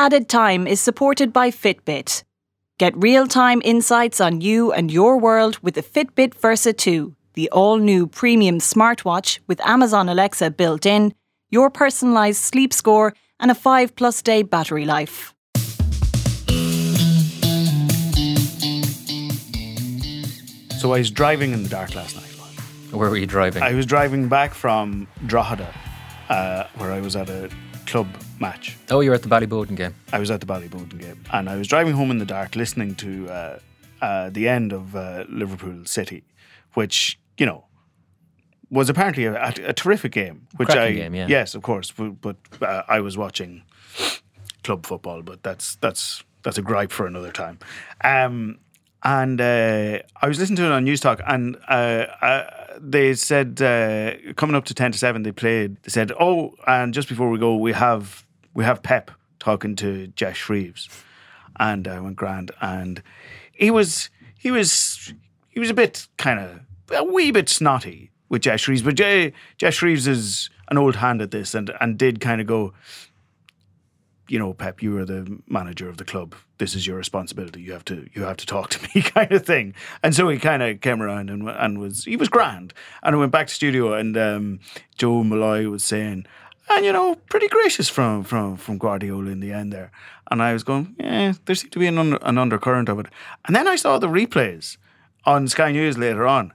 [0.00, 2.24] Added Time is supported by Fitbit.
[2.78, 7.50] Get real time insights on you and your world with the Fitbit Versa 2, the
[7.50, 11.12] all new premium smartwatch with Amazon Alexa built in,
[11.50, 15.34] your personalised sleep score, and a 5 plus day battery life.
[20.78, 22.24] So I was driving in the dark last night.
[22.90, 23.62] Where were you driving?
[23.62, 25.74] I was driving back from Drogheda,
[26.30, 27.50] uh, where I was at a
[27.84, 28.08] club
[28.40, 28.76] match.
[28.90, 29.94] oh, you were at the Ballyboden game.
[30.12, 32.94] I was at the Ballyboden game, and I was driving home in the dark, listening
[32.96, 33.58] to uh,
[34.00, 36.24] uh, the end of uh, Liverpool City,
[36.74, 37.64] which you know
[38.70, 40.46] was apparently a, a, a terrific game.
[40.56, 41.26] Which Cracking I game, yeah.
[41.28, 43.62] yes, of course, but, but uh, I was watching
[44.64, 47.58] club football, but that's that's that's a gripe for another time.
[48.02, 48.58] Um,
[49.02, 53.60] and uh, I was listening to it on News Talk, and uh, uh, they said
[53.62, 55.82] uh, coming up to ten to seven, they played.
[55.82, 60.08] They said, "Oh, and just before we go, we have we have Pep talking to
[60.08, 60.88] Jess Reeves
[61.60, 63.02] and I went grand, and
[63.52, 65.12] he was he was
[65.48, 66.60] he was a bit kind of
[66.96, 71.20] a wee bit snotty with Jess Reeves, but Jay, Jess Shreves is an old hand
[71.22, 72.72] at this, and and did kind of go,
[74.28, 76.34] you know, Pep, you are the manager of the club.
[76.58, 77.60] This is your responsibility.
[77.60, 79.74] You have to you have to talk to me, kind of thing.
[80.02, 82.72] And so he kind of came around and and was he was grand.
[83.02, 84.60] And I went back to studio, and um,
[84.96, 86.26] Joe Molloy was saying,
[86.70, 89.90] and you know, pretty gracious from from from Guardiola in the end there.
[90.30, 93.06] And I was going, yeah, there seemed to be an under, an undercurrent of it.
[93.46, 94.76] And then I saw the replays
[95.24, 96.52] on Sky News later on.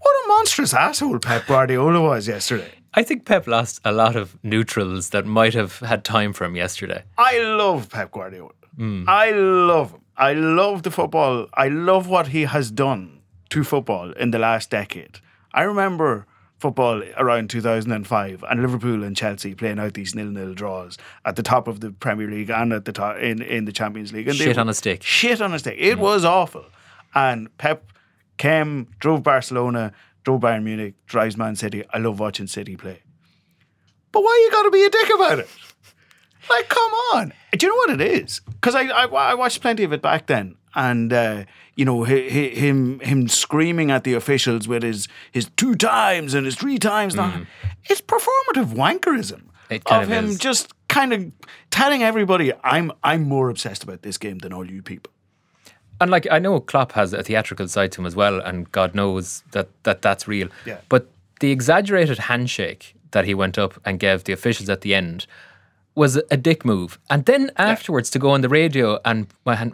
[0.00, 2.70] What a monstrous asshole Pep Guardiola was yesterday.
[2.94, 6.56] I think Pep lost a lot of neutrals that might have had time for him
[6.56, 7.04] yesterday.
[7.16, 8.52] I love Pep Guardiola.
[9.08, 10.02] I love him.
[10.16, 11.48] I love the football.
[11.54, 15.18] I love what he has done to football in the last decade.
[15.52, 16.26] I remember
[16.58, 21.68] football around 2005 and Liverpool and Chelsea playing out these nil-nil draws at the top
[21.68, 24.28] of the Premier League and at the top in, in the Champions League.
[24.28, 25.02] And Shit were- on a stick.
[25.02, 25.76] Shit on a stick.
[25.78, 26.64] It was awful.
[27.14, 27.92] And Pep
[28.38, 29.92] came, drove Barcelona,
[30.24, 31.84] drove Bayern Munich, drives Man City.
[31.92, 33.02] I love watching City play.
[34.12, 35.48] But why you got to be a dick about it?
[36.50, 37.32] Like, come on.
[37.52, 38.40] Do you know what it is?
[38.46, 41.44] Because I, I I watched plenty of it back then, and uh,
[41.78, 46.34] you know hi- hi- him him screaming at the officials with his his two times
[46.34, 47.14] and his three times.
[47.14, 47.44] Now, mm-hmm.
[47.88, 50.38] it's performative wankerism of of him is.
[50.38, 51.32] just kind of
[51.70, 55.12] telling everybody, "I'm I'm more obsessed about this game than all you people."
[56.00, 58.94] And like I know Klopp has a theatrical side to him as well, and God
[58.94, 60.48] knows that, that that's real.
[60.66, 60.80] Yeah.
[60.88, 61.08] But
[61.40, 65.26] the exaggerated handshake that he went up and gave the officials at the end
[65.94, 66.98] was a dick move.
[67.10, 69.26] And then afterwards to go on the radio and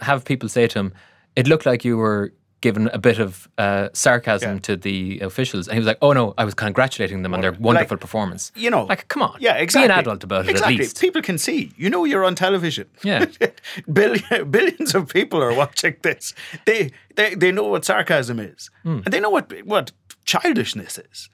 [0.02, 0.94] have people say to him,
[1.36, 4.58] "It looked like you were." Given a bit of uh, sarcasm Yeah.
[4.60, 7.52] to the officials, and he was like, "Oh no, I was congratulating them on their
[7.52, 9.88] wonderful performance." You know, like, come on, Yeah, exactly.
[9.88, 10.76] Be an adult about it exactly.
[10.76, 10.98] at least.
[10.98, 11.72] People can see.
[11.76, 12.86] You know, you're on television.
[13.02, 13.26] Yeah.
[13.92, 16.32] Billion, billions of people are watching this.
[16.64, 19.00] They they they know what sarcasm is, Hmm.
[19.04, 19.92] and they know what what
[20.24, 21.28] childishness is.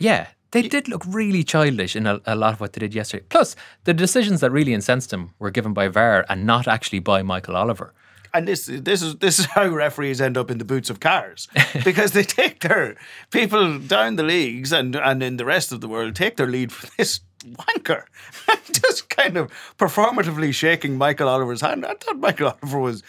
[0.00, 3.24] Yeah, they did look really childish in a, a lot of what they did yesterday.
[3.30, 7.22] Plus, the decisions that really incensed them were given by VAR and not actually by
[7.22, 7.94] Michael Oliver.
[8.34, 11.48] And this this is this is how referees end up in the boots of cars
[11.84, 12.96] because they take their
[13.30, 16.72] people down the leagues and and in the rest of the world take their lead
[16.72, 18.04] from this wanker,
[18.72, 21.86] just kind of performatively shaking Michael Oliver's hand.
[21.86, 23.02] I thought Michael Oliver was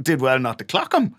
[0.00, 1.14] did well not to clock him.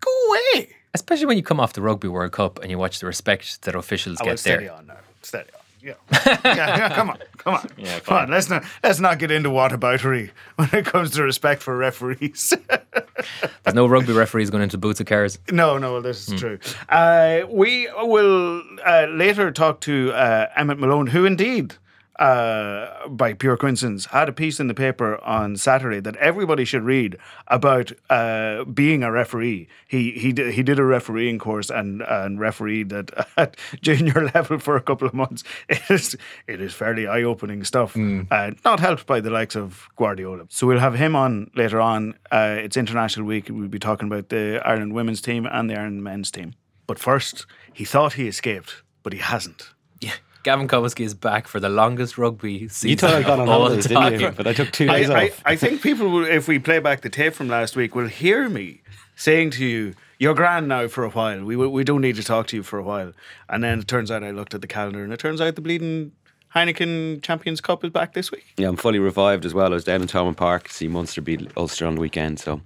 [0.00, 0.70] Go away.
[0.92, 3.74] Especially when you come off the Rugby World Cup and you watch the respect that
[3.74, 4.74] officials will get steady there.
[4.74, 4.96] on now.
[5.22, 5.59] Steady on.
[5.82, 5.94] Yeah.
[6.12, 8.30] yeah, yeah, come on, come on, yeah, come on.
[8.30, 12.52] Let's not let's not get into whataboutery when it comes to respect for referees.
[13.62, 15.38] There's no rugby referees going into boots of cars.
[15.50, 16.58] No, no, this is true.
[16.88, 21.74] Uh, we will uh, later talk to uh, Emmet Malone, who indeed,
[22.20, 26.82] uh, by pure coincidence, had a piece in the paper on Saturday that everybody should
[26.82, 27.16] read
[27.48, 29.66] about uh, being a referee.
[29.88, 34.58] He he did, he did a refereeing course and and refereed at, at junior level
[34.58, 35.42] for a couple of months.
[35.68, 36.16] It is
[36.46, 37.96] it is fairly eye opening stuff.
[38.30, 40.44] Uh, not helped by the likes of Guardiola.
[40.50, 42.14] So we'll have him on later on.
[42.30, 43.48] Uh, it's International Week.
[43.48, 46.52] We'll be talking about the Ireland women's team and the Ireland men's team.
[46.86, 49.70] But first, he thought he escaped, but he hasn't.
[50.00, 50.14] Yeah.
[50.42, 53.54] Gavin Kowalski is back for the longest rugby season You thought I'd gone on of
[53.54, 54.12] all holidays, time.
[54.12, 54.30] didn't you?
[54.30, 55.42] But I took two I, days I, off.
[55.44, 58.48] I think people, will, if we play back the tape from last week, will hear
[58.48, 58.80] me
[59.16, 61.44] saying to you, "You're grand now for a while.
[61.44, 63.12] We we don't need to talk to you for a while."
[63.48, 65.60] And then it turns out I looked at the calendar, and it turns out the
[65.60, 66.12] bleeding
[66.54, 68.46] Heineken Champions Cup is back this week.
[68.56, 69.66] Yeah, I'm fully revived as well.
[69.66, 72.60] I was down in Thomond Park to see Munster beat Ulster on the weekend, so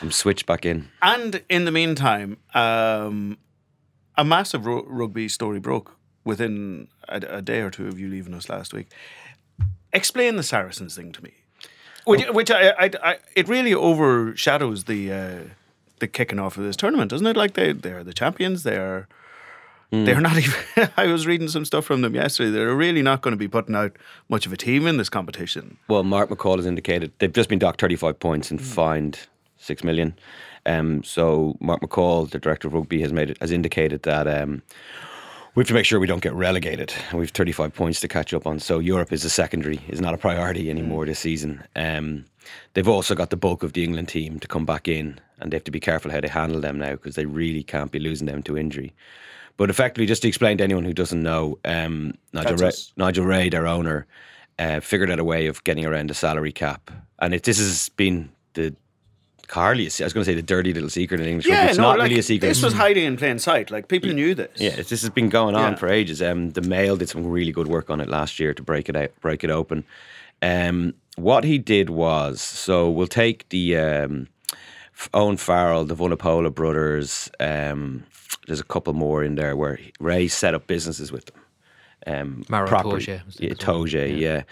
[0.00, 0.88] I'm switched back in.
[1.02, 3.36] And in the meantime, um,
[4.16, 8.34] a massive ru- rugby story broke within a, a day or two of you leaving
[8.34, 8.88] us last week.
[9.92, 11.34] Explain the Saracens thing to me.
[12.04, 15.38] Which, which I, I, I, it really overshadows the uh,
[16.00, 17.36] the kicking off of this tournament, doesn't it?
[17.36, 18.64] Like they they're the champions.
[18.64, 19.08] They are.
[19.90, 20.88] They're not even.
[20.96, 22.50] I was reading some stuff from them yesterday.
[22.50, 23.92] They're really not going to be putting out
[24.30, 25.76] much of a team in this competition.
[25.86, 29.18] Well, Mark McCall has indicated they've just been docked 35 points and fined
[29.58, 30.14] six million.
[30.64, 34.62] Um, so Mark McCall, the director of rugby, has made it, has indicated that um,
[35.54, 38.32] we have to make sure we don't get relegated, and we've 35 points to catch
[38.32, 38.58] up on.
[38.58, 41.62] So Europe is a secondary, is not a priority anymore this season.
[41.76, 42.24] Um,
[42.72, 45.56] they've also got the bulk of the England team to come back in, and they
[45.56, 48.26] have to be careful how they handle them now because they really can't be losing
[48.26, 48.94] them to injury.
[49.58, 52.72] But effectively, just to explain to anyone who doesn't know, um, Nigel, Ray.
[52.96, 54.06] Nigel Ray, their owner,
[54.58, 57.90] uh, figured out a way of getting around the salary cap, and it, this has
[57.90, 58.74] been the
[59.50, 59.84] hardly.
[59.84, 61.46] I was going to say the dirty little secret in English.
[61.48, 61.68] rugby.
[61.68, 62.48] it's not like, really a secret.
[62.48, 63.70] This was hiding in plain sight.
[63.70, 64.50] Like people knew this.
[64.60, 65.78] Yeah, this has been going on Yeah.
[65.78, 66.22] for ages.
[66.22, 68.96] Um, the Mail did some really good work on it last year to break it
[68.96, 69.84] out, break it open.
[70.40, 74.28] Um, what he did was, so we'll take the um,
[75.14, 77.30] Owen Farrell, the Vunipola brothers.
[77.38, 78.04] Um,
[78.46, 81.38] there's a couple more in there where Ray set up businesses with them.
[82.06, 83.86] Um, Maro property- Toje was the yeah, other one.
[83.88, 84.42] Toje, yeah.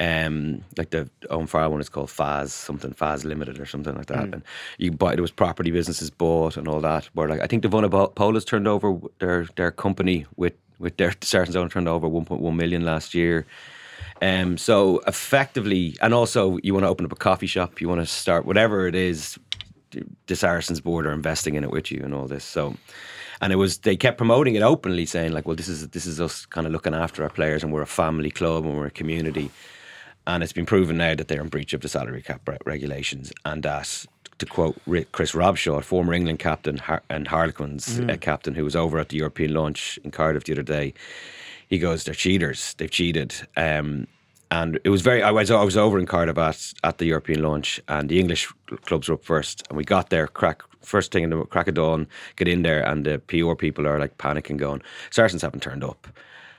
[0.00, 4.06] Um, like the Owen Farrell one is called Faz something, Faz Limited or something like
[4.06, 4.24] that.
[4.32, 4.42] And
[4.78, 7.06] you buy there was property businesses bought and all that.
[7.14, 11.56] Where like I think the Vunipolas turned over their their company with with their Saracens
[11.56, 13.44] own turned over 1.1 million last year.
[14.20, 18.00] Um, so effectively, and also you want to open up a coffee shop, you want
[18.00, 19.38] to start whatever it is,
[20.26, 22.44] the Saracens board are investing in it with you and all this.
[22.44, 22.76] So,
[23.40, 26.20] and it was they kept promoting it openly, saying like, well, this is this is
[26.20, 28.90] us kind of looking after our players, and we're a family club and we're a
[28.90, 29.50] community.
[30.28, 33.32] And it's been proven now that they're in breach of the salary cap re- regulations,
[33.44, 34.06] and that.
[34.38, 34.80] To quote
[35.10, 36.80] Chris Robshaw, former England captain
[37.10, 40.62] and Harlequins uh, captain, who was over at the European launch in Cardiff the other
[40.62, 40.94] day,
[41.68, 42.74] he goes, "They're cheaters.
[42.74, 44.06] They've cheated." Um,
[44.52, 45.24] and it was very.
[45.24, 48.48] I was I was over in Cardiff at, at the European launch, and the English
[48.84, 51.74] clubs were up first, and we got there crack first thing in the crack of
[51.74, 55.82] dawn, get in there, and the PR people are like panicking, going, "Saracens haven't turned
[55.82, 56.06] up."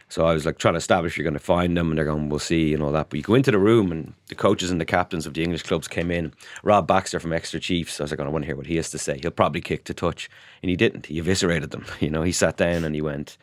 [0.10, 2.30] So I was like trying to establish you're going to find them, and they're going,
[2.30, 3.10] "We'll see," and all that.
[3.10, 5.64] But you go into the room, and the coaches and the captains of the English
[5.64, 6.34] clubs came in.
[6.64, 8.00] Rob Baxter from Exeter Chiefs.
[8.00, 9.84] I was like, "I want to hear what he has to say." He'll probably kick
[9.86, 10.28] to touch,
[10.64, 11.06] and he didn't.
[11.06, 11.86] He eviscerated them.
[12.00, 13.38] You know, he sat down and he went,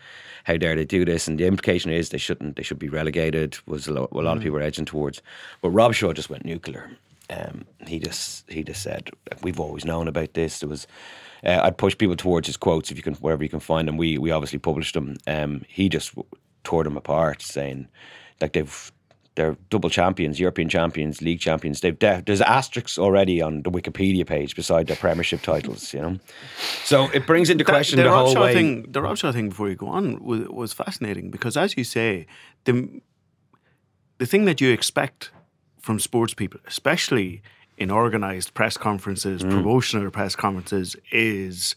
[0.44, 2.56] "How dare they do this?" And the implication is they shouldn't.
[2.56, 3.58] They should be relegated.
[3.66, 5.22] Was a lot, a lot of people were edging towards,
[5.62, 6.90] but Robshaw just went nuclear.
[7.30, 9.10] Um, he just he just said,
[9.42, 10.88] "We've always known about this." There was.
[11.44, 13.96] Uh, I'd push people towards his quotes if you can, wherever you can find them.
[13.96, 15.16] We we obviously published them.
[15.28, 16.12] Um, he just
[16.66, 17.88] tore them apart, saying
[18.40, 18.92] like they've
[19.36, 21.80] they're double champions, European champions, league champions.
[21.80, 25.92] They've de- there's asterisks already on the Wikipedia page beside their Premiership titles.
[25.94, 26.18] You know,
[26.84, 28.54] so it brings into That- question the, the, whole way.
[28.54, 28.70] thing.
[28.94, 32.26] The Robshaw thing before you go on was, was fascinating because, as you say,
[32.64, 32.74] the
[34.18, 35.30] the thing that you expect
[35.80, 37.42] from sports people, especially
[37.76, 39.50] in organised press conferences, Mm.
[39.50, 41.76] promotional press conferences, is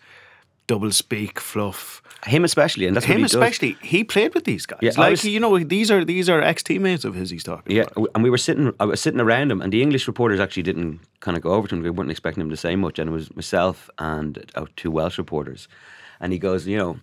[0.73, 2.01] double speak, fluff.
[2.25, 3.33] Him especially, and that's what Him he does.
[3.35, 4.79] especially, he played with these guys.
[4.81, 7.29] Yeah, like was- you know, these are these are ex teammates of his.
[7.29, 7.75] He's talking.
[7.77, 8.09] Yeah, about.
[8.13, 8.73] and we were sitting.
[8.79, 11.67] I was sitting around him, and the English reporters actually didn't kind of go over
[11.67, 11.81] to him.
[11.83, 15.17] We weren't expecting him to say much, and it was myself and uh, two Welsh
[15.17, 15.67] reporters.
[16.21, 16.99] And he goes, you know,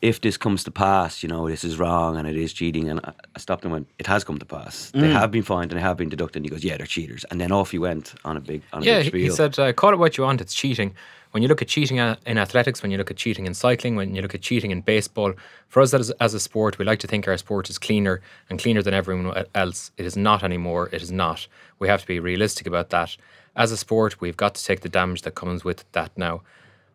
[0.00, 2.88] if this comes to pass, you know, this is wrong and it is cheating.
[2.90, 4.92] And I I stopped and went, it has come to pass.
[4.92, 6.36] They have been fined and they have been deducted.
[6.36, 7.24] And he goes, yeah, they're cheaters.
[7.30, 9.58] And then off he went on a big, on a Yeah, big he, he said,
[9.58, 10.94] uh, call it what you want, it's cheating.
[11.30, 14.16] When you look at cheating in athletics, when you look at cheating in cycling, when
[14.16, 15.32] you look at cheating in baseball,
[15.68, 18.58] for us as, as a sport, we like to think our sport is cleaner and
[18.58, 19.92] cleaner than everyone else.
[19.96, 20.88] It is not anymore.
[20.92, 21.46] It is not.
[21.78, 23.16] We have to be realistic about that.
[23.54, 26.42] As a sport, we've got to take the damage that comes with that now.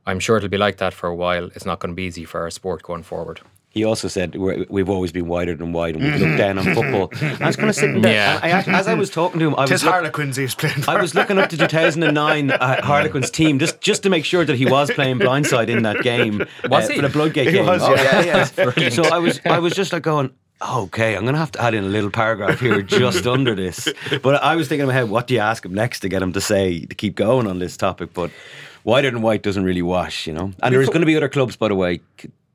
[0.06, 1.46] I'm sure it'll be like that for a while.
[1.56, 3.40] It's not going to be easy for our sport going forward.
[3.76, 6.74] He also said we're, we've always been wider than wide, and we look down on
[6.74, 7.12] football.
[7.40, 8.40] I was kind of sitting there, Yeah.
[8.42, 10.76] and I, as I was talking to him, I was Tis look- Harlequins he's playing.
[10.82, 10.92] For.
[10.92, 14.56] I was looking up to 2009 uh, Harlequins team just just to make sure that
[14.56, 16.40] he was playing blindside in that game
[16.70, 16.96] Was uh, he?
[16.96, 17.66] for the Bloodgate He game.
[17.68, 18.22] was, Oh, yeah.
[18.24, 18.90] yeah, yeah.
[18.90, 20.32] so I was I was just like going.
[20.66, 23.90] Okay, I'm going to have to add in a little paragraph here just under this.
[24.24, 26.22] But I was thinking in my head, what do you ask him next to get
[26.22, 28.14] him to say to keep going on this topic?
[28.14, 28.32] But
[28.86, 30.54] wider than white doesn't really wash, you know.
[30.64, 32.00] And there's going to be other clubs, by the way.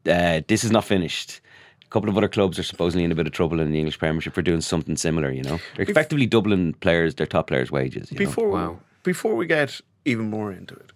[0.06, 1.40] Uh, this is not finished.
[1.84, 3.98] A couple of other clubs are supposedly in a bit of trouble in the English
[3.98, 5.30] Premiership for doing something similar.
[5.30, 8.10] You know, they're effectively doubling players, their top players' wages.
[8.10, 8.26] You know?
[8.26, 8.80] before Wow.
[9.02, 10.92] before we get even more into it,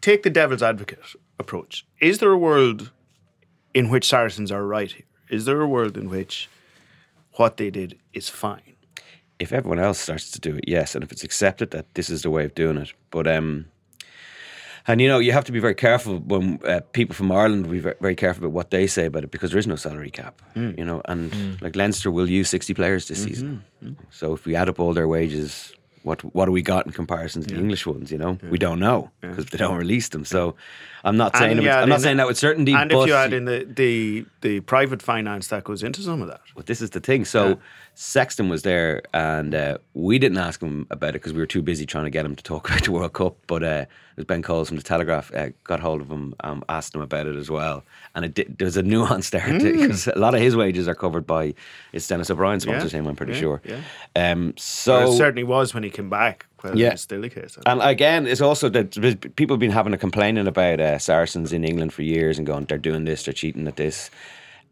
[0.00, 1.00] take the devil's advocate
[1.38, 1.86] approach.
[2.00, 2.90] Is there a world
[3.74, 5.04] in which Saracens are right here?
[5.28, 6.48] Is there a world in which
[7.32, 8.62] what they did is fine?
[9.38, 12.22] if everyone else starts to do it, yes, and if it's accepted that this is
[12.22, 12.92] the way of doing it.
[13.10, 13.66] But um,
[14.86, 17.72] and you know, you have to be very careful when uh, people from Ireland will
[17.72, 20.10] be very, very careful about what they say about it because there is no salary
[20.10, 20.40] cap.
[20.54, 20.78] Mm.
[20.78, 21.62] You know, and mm.
[21.62, 23.28] like Leinster will use sixty players this mm-hmm.
[23.28, 23.64] season.
[23.82, 24.02] Mm-hmm.
[24.10, 27.42] So if we add up all their wages, what what do we got in comparison
[27.42, 28.10] to the English ones?
[28.10, 30.24] You know, we don't know because they don't release them.
[30.24, 30.54] So
[31.06, 32.74] I'm not saying And it you with- add I'm not in- saying that with certainty.
[32.74, 36.20] And but if you add in the, the the private finance that goes into some
[36.20, 37.24] of that, But this is the thing.
[37.24, 37.58] So
[37.98, 41.62] Sexton was there, and uh, we didn't ask him about it because we were too
[41.62, 43.36] busy trying to get him to talk about the World Cup.
[43.46, 46.62] But uh, it was Ben Coles from the Telegraph uh, got hold of him, um,
[46.68, 47.84] asked him about it as well,
[48.14, 51.26] and it did, there's a nuance there because a lot of his wages are covered
[51.26, 51.54] by
[51.92, 53.06] it's Denis O'Brien sponsors Yeah, him.
[53.06, 53.62] I'm pretty yeah, sure.
[53.64, 53.80] yeah.
[54.14, 56.46] Um, so it certainly was when he came back.
[56.64, 56.90] Well, Yeah.
[56.92, 57.58] it's still the case.
[57.66, 58.92] and again, it's also that
[59.36, 62.64] people have been having a complaining about uh, Saracens in England for years and going,
[62.64, 64.10] they're doing this, they're cheating at this.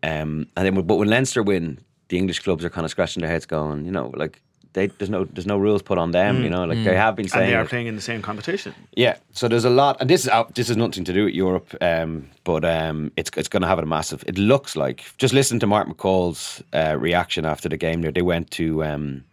[0.02, 3.30] Um, and then, but when Leinster win, the English clubs are kind of scratching their
[3.30, 4.40] heads, going, you know, like
[4.74, 6.42] they, there's no there's no rules put on them.
[6.42, 7.68] You know, like they have been saying, and saying, they are it.
[7.68, 8.74] playing in the same competition.
[8.96, 9.16] yeah.
[9.32, 11.74] So there's a lot, and this is out, this is nothing to do with Europe,
[11.80, 14.24] um, but um, it's it's going to have a massive.
[14.26, 18.02] It looks like just listen to Mark McCall's uh, reaction after the game.
[18.02, 19.24] There, they went to um,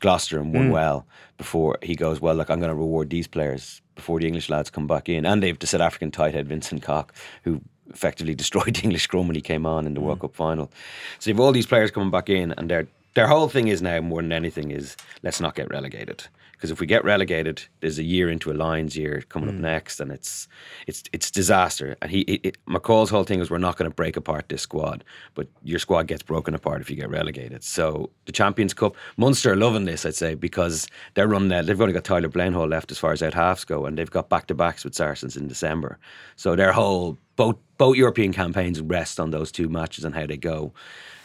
[0.00, 0.72] Gloucester and won mm.
[0.72, 1.06] well
[1.38, 2.20] before he goes.
[2.20, 5.26] Well, look, I'm going to reward these players before the English lads come back in,
[5.26, 7.12] and they've the South African tight head Vincent Koch,
[7.44, 7.60] who
[7.92, 10.04] effectively destroyed the English scrum when he came on in the mm.
[10.04, 10.70] World Cup final.
[11.18, 14.00] So you've all these players coming back in, and their their whole thing is now
[14.00, 16.24] more than anything is let's not get relegated.
[16.60, 19.60] Because if we get relegated, there's a year into a Lions year coming up mm.
[19.60, 20.46] next, and it's
[20.86, 21.96] it's it's disaster.
[22.02, 24.60] And he, it, it- McCall's whole thing is we're not going to break apart this
[24.60, 25.02] squad,
[25.34, 27.64] but your squad gets broken apart if you get relegated.
[27.64, 31.48] So the Champions Cup, Munster are loving this, I'd say, because they're running.
[31.48, 31.62] There.
[31.62, 34.28] They've only got Tyler Bleyendaal left as far as out halves go, and they've got
[34.28, 35.98] back to backs with Saracens in December.
[36.36, 40.36] So their whole both both European campaigns rest on those two matches and how they
[40.36, 40.74] go.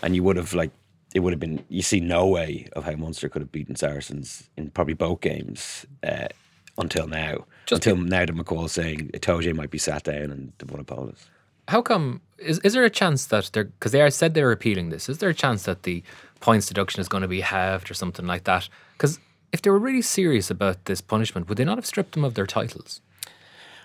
[0.02, 0.72] And you would have like
[1.16, 4.50] it would have been you see no way of how Munster could have beaten Saracens
[4.58, 6.28] in probably both games uh,
[6.78, 7.46] until now.
[7.66, 11.26] Just until now that McCall saying Itoje might be sat down and the Vunipolas.
[11.70, 12.22] How come?
[12.38, 15.08] Is, is there a chance that they're because they are said they're appealing this?
[15.08, 16.04] Is there a chance that the
[16.42, 18.68] points deduction is going to be halved or something like that?
[18.98, 19.18] Because
[19.54, 22.34] if they were really serious about this punishment, would they not have stripped them of
[22.34, 23.00] their titles?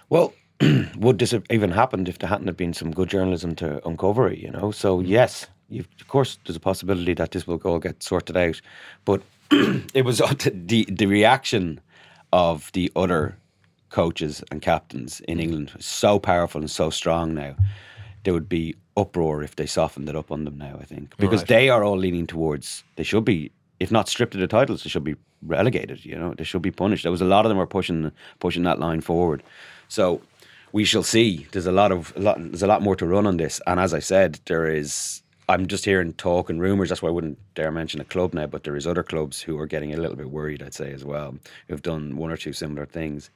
[0.08, 0.34] Well,
[0.98, 4.28] would this have even happened if there hadn't have been some good journalism to uncover
[4.28, 4.38] it?
[4.38, 8.02] You know, so yes, you've, of course, there's a possibility that this will all get
[8.02, 8.60] sorted out.
[9.04, 9.22] But
[9.94, 11.80] it was the the reaction
[12.32, 13.36] of the other
[13.90, 17.56] coaches and captains in England was so powerful and so strong now.
[18.24, 20.76] There would be uproar if they softened it up on them now.
[20.80, 21.48] I think because Right.
[21.48, 23.50] they are all leaning towards they should be,
[23.80, 26.04] if not stripped of the titles, they should be relegated.
[26.04, 27.02] You know, they should be punished.
[27.02, 29.42] There was a lot of them were pushing pushing that line forward.
[29.88, 30.20] So
[30.72, 31.46] we shall see.
[31.52, 32.36] There's a lot of a lot.
[32.38, 33.60] There's a lot more to run on this.
[33.66, 35.22] And as I said, there is.
[35.50, 36.90] I'm just hearing talk and rumors.
[36.90, 38.46] That's why I wouldn't dare mention a club now.
[38.46, 40.62] But there is other clubs who are getting a little bit worried.
[40.62, 41.34] I'd say as well,
[41.66, 43.30] who've done one or two similar things.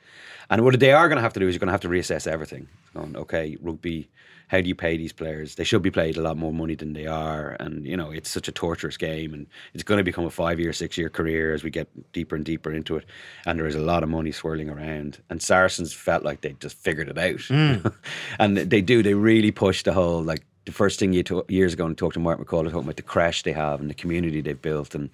[0.49, 1.88] And what they are going to have to do is you're going to have to
[1.88, 2.68] reassess everything.
[2.94, 4.09] Going, okay, rugby.
[4.47, 5.56] How do you pay these players?
[5.56, 8.28] They should be paid a lot more money than they are, and you know it's
[8.28, 11.71] such a torturous game, and it's going to become a five-year, six-year career as we
[11.71, 13.06] get deeper and deeper into it.
[13.47, 15.18] And there is a lot of money swirling around.
[15.30, 17.88] And Saracens felt like they just figured it out, hmm.
[18.38, 19.02] and they do.
[19.02, 22.21] They really push the whole like the first thing you years ago and talked to
[22.21, 25.11] Mark McCall talking about the crash they have and the community they've built, and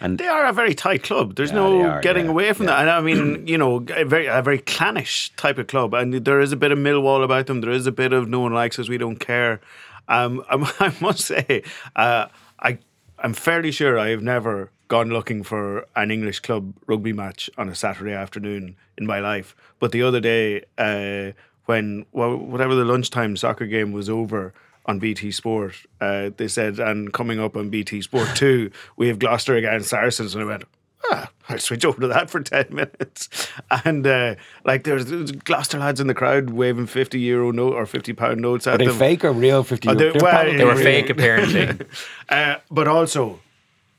[0.00, 1.36] and They are a very tight club.
[1.36, 2.72] There's Yeah, no are, getting yeah, away from yeah.
[2.72, 2.80] that.
[2.82, 6.40] And I mean, you know, a very a very clannish type of club, and there
[6.40, 7.60] is a bit of Millwall about them.
[7.60, 9.60] There is a bit of no one likes us, we don't care.
[10.08, 11.62] Um, I, I must say,
[11.96, 12.26] uh,
[12.60, 12.78] I
[13.18, 17.68] I'm fairly sure I have never gone looking for an English club rugby match on
[17.68, 19.54] a Saturday afternoon in my life.
[19.78, 21.32] But the other day, uh,
[21.66, 24.52] when whatever the lunchtime soccer game was over
[24.90, 29.18] on BT Sport, uh, they said, and coming up on BT Sport 2, we have
[29.18, 30.34] Gloucester against Saracens.
[30.34, 30.64] And I went,
[31.10, 33.48] ah, I'll switch over to that for 10 minutes.
[33.84, 37.86] And uh, like there's, there's Gloucester lads in the crowd waving 50 euro note or
[37.86, 38.98] 50 pound notes at are they them.
[38.98, 39.62] fake or real?
[39.62, 39.88] Fifty.
[39.88, 40.82] Oh, they- they're well, They were Yeah.
[40.82, 41.86] fake, apparently.
[42.28, 43.40] Uh, but also,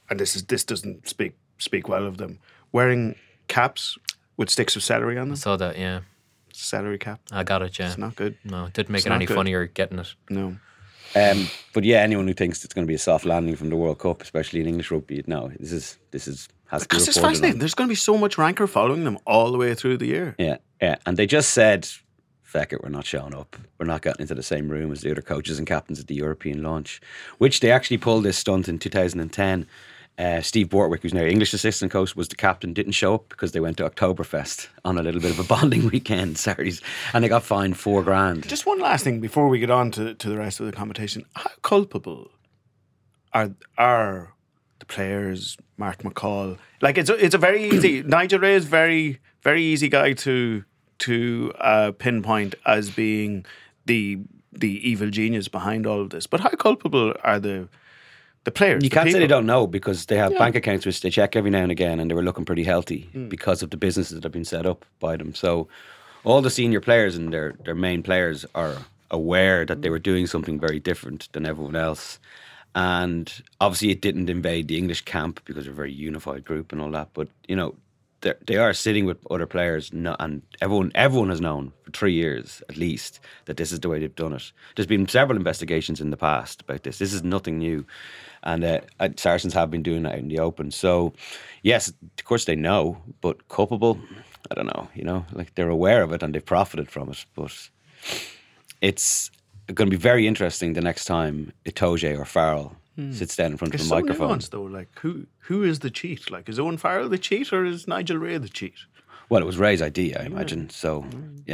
[0.10, 2.40] and this is this doesn't speak speak well of them,
[2.74, 3.16] wearing
[3.48, 3.98] caps
[4.36, 5.38] with sticks of celery on them.
[5.38, 6.02] Saw that, yeah.
[6.54, 7.22] Celery cap.
[7.32, 7.88] I got it, yeah.
[7.88, 8.38] It's not good.
[8.44, 9.36] No, it didn't make It's it any good.
[9.36, 10.14] funnier getting it.
[10.30, 10.58] No.
[11.16, 13.76] Um, but yeah, anyone who thinks it's going to be a soft landing from the
[13.76, 17.08] World Cup, especially in English rugby, no, this is this is has to be Because
[17.08, 17.56] it's fascinating.
[17.56, 17.60] on.
[17.60, 20.36] There's going to be so much rancor following them all the way through the year.
[20.38, 21.88] Yeah, yeah, and they just said,
[22.44, 23.58] "Feck it, we're not showing up.
[23.78, 26.16] We're not getting into the same room as the other coaches and captains at the
[26.16, 27.02] European launch,"
[27.40, 29.68] which they actually pulled this stunt in 2010.
[30.22, 32.74] Uh, Steve Borthwick, who's now English assistant coach, was the captain.
[32.74, 35.90] Didn't show up because they went to Oktoberfest on a little bit of a bonding
[35.90, 36.80] weekend Saturdays,
[37.14, 38.48] and they got fined four grand.
[38.48, 41.26] Just one last thing before we get on to, to the rest of the competition.
[41.36, 42.30] How culpable
[43.34, 43.50] are
[43.80, 44.36] are
[44.78, 46.60] the players, Mark McCall?
[46.82, 50.64] Like it's a, it's a very easy Nigel Ray is very very easy guy to
[51.00, 53.44] to uh, pinpoint as being
[53.88, 54.20] the
[54.52, 56.28] the evil genius behind all of this.
[56.28, 57.70] But how culpable are the
[58.44, 58.84] The players.
[58.84, 61.36] You the can't say they don't know because they have bank accounts which they check
[61.36, 63.28] every now and again, and they were looking pretty healthy Hmm.
[63.30, 65.36] because of the businesses that have been set up by them.
[65.36, 65.68] So,
[66.24, 68.78] all the senior players and their their main players are
[69.12, 72.18] aware that they were doing something very different than everyone else,
[72.74, 76.82] and obviously it didn't invade the English camp because they're a very unified group and
[76.82, 77.10] all that.
[77.14, 77.76] But you know,
[78.22, 83.20] they're- sitting with other players, and everyone everyone has known for three years at least
[83.46, 84.52] that this is the way they've done it.
[84.76, 86.98] There's been several investigations in the past about this.
[87.00, 87.86] This is nothing new,
[88.44, 90.72] and uh, uh, Saracens have been doing that in the open.
[90.72, 91.14] So,
[91.64, 94.00] yes, of course they know, but culpable,
[94.50, 94.88] I don't know.
[94.96, 97.52] You know, like they're aware of it and they've profited from it, but
[98.82, 99.32] it's
[99.74, 102.76] going to be very interesting the next time Itoje or Farrell
[103.12, 104.38] sits down in front It's of so microphone.
[104.38, 104.62] nuanced though.
[104.64, 106.30] Like who who is the cheat?
[106.30, 108.76] Like is Owen Farrell the cheat or is Nigel Ray the cheat?
[109.32, 110.70] Well, it was Ray's idea, I imagine.
[110.72, 111.06] So,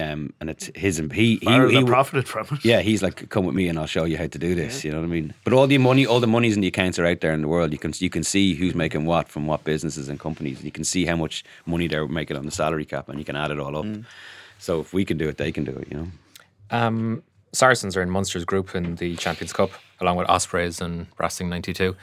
[0.01, 0.98] um, and it's his.
[0.98, 2.65] and He he, Farrell he, profited from it.
[2.65, 4.84] Yeah, he's like, come with me and I'll show you how to do this.
[4.84, 5.36] You know what I mean?
[5.43, 7.48] But all the money, all the monies in the accounts are out there in the
[7.48, 7.72] world.
[7.72, 10.63] You can you can see who's making what from what businesses and companies.
[10.63, 13.36] You can see how much money they're making on the salary cap, and you can
[13.36, 13.86] add it all up.
[14.57, 15.88] So if we can do it, they can do it.
[15.91, 16.07] You know.
[16.72, 17.22] Um,
[17.53, 19.69] Saracens are in Munster's group in the Champions Cup,
[20.01, 21.96] along with Ospreys and Racing 92.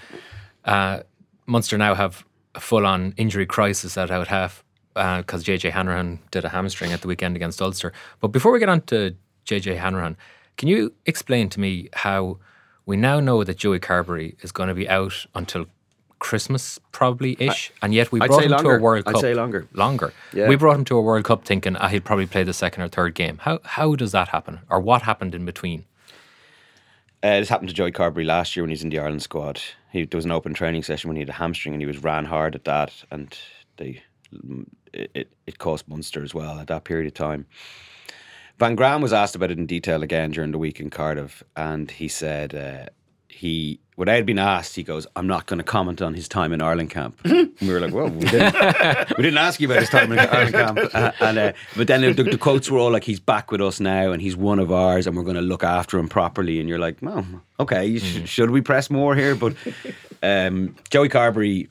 [0.64, 1.00] Uh,
[1.46, 4.63] Munster now have a full on injury crisis at out half
[4.94, 7.92] because JJ Hanrahan did a hamstring at the weekend against Ulster.
[8.20, 10.16] But before we get on to JJ Hanrahan,
[10.56, 12.38] can you explain to me how
[12.86, 15.66] we now know that Joey Carberry is going to be out until
[16.18, 18.80] Christmas, probably ish, and yet we I'd brought him to a longer.
[18.80, 19.20] World I'd Cup.
[19.20, 19.68] say longer.
[19.74, 20.12] Longer.
[20.32, 20.48] Yeah.
[20.48, 22.88] We brought him to a World Cup thinking ah, he'd probably play the second or
[22.88, 23.38] third game.
[23.42, 25.84] How how does that happen, or what happened in between?
[27.22, 29.60] Uh, this happened to Joey Carberry last year when he was in the Ireland squad.
[29.92, 32.02] He there was an open training session when he had a hamstring and he was
[32.02, 33.36] ran hard at that, and
[33.76, 34.02] they
[34.94, 37.46] it, it, cost Munster as well at that period of time.
[38.58, 41.90] Van Graan was asked about it in detail again during the week in Cardiff, and
[41.90, 42.86] he said uh,
[43.26, 46.62] he, without being asked, he goes, "I'm not going to comment on his time in
[46.62, 48.54] Ireland camp." and we were like, "Well, we didn't,
[49.16, 52.02] we didn't ask you about his time in Ireland camp." Uh, and uh, but then
[52.14, 54.70] the, the quotes were all like, "He's back with us now, and he's one of
[54.70, 57.26] ours, and we're going to look after him properly." And you're like, "Well,
[57.58, 59.56] okay, sh- should we press more here?" But
[60.22, 61.68] um, Joey Carberry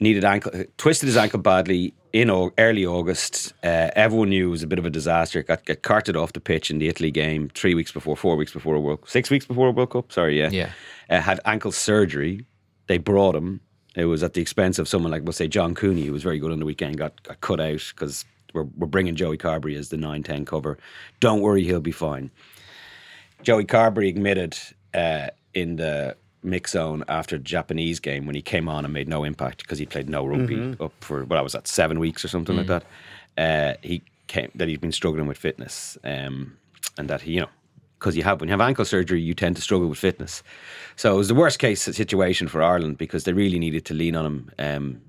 [0.00, 3.52] needed ankle, twisted his ankle badly in early August.
[3.64, 5.42] Uh, everyone knew it was a bit of a disaster.
[5.42, 8.52] Got, got carted off the pitch in the Italy game three weeks before, four weeks
[8.52, 10.12] before a World, six weeks before a World Cup.
[10.12, 10.70] Sorry, yeah, Yeah.
[11.10, 12.46] Uh, had ankle surgery.
[12.86, 13.60] They brought him.
[13.96, 16.38] It was at the expense of someone like, we'll say, John Cooney, who was very
[16.38, 16.98] good on the weekend.
[16.98, 18.24] Got got cut out because
[18.54, 20.78] we're we're bringing Joey Carberry as the 9-10 cover.
[21.18, 22.30] Don't worry, he'll be fine.
[23.42, 24.56] Joey Carberry admitted
[24.94, 29.08] uh, in the mix zone after the Japanese game when he came on and made
[29.08, 32.24] no impact because he played no rugby up for what I was at seven weeks
[32.24, 32.84] or something like that.
[33.36, 36.56] Uh, he came that he'd been struggling with fitness um,
[36.96, 37.48] and that he you know
[37.98, 40.42] because you have when you have ankle surgery you tend to struggle with fitness.
[40.96, 44.14] So it was the worst case situation for Ireland because they really needed to lean
[44.14, 44.50] on him.
[44.58, 45.00] Um,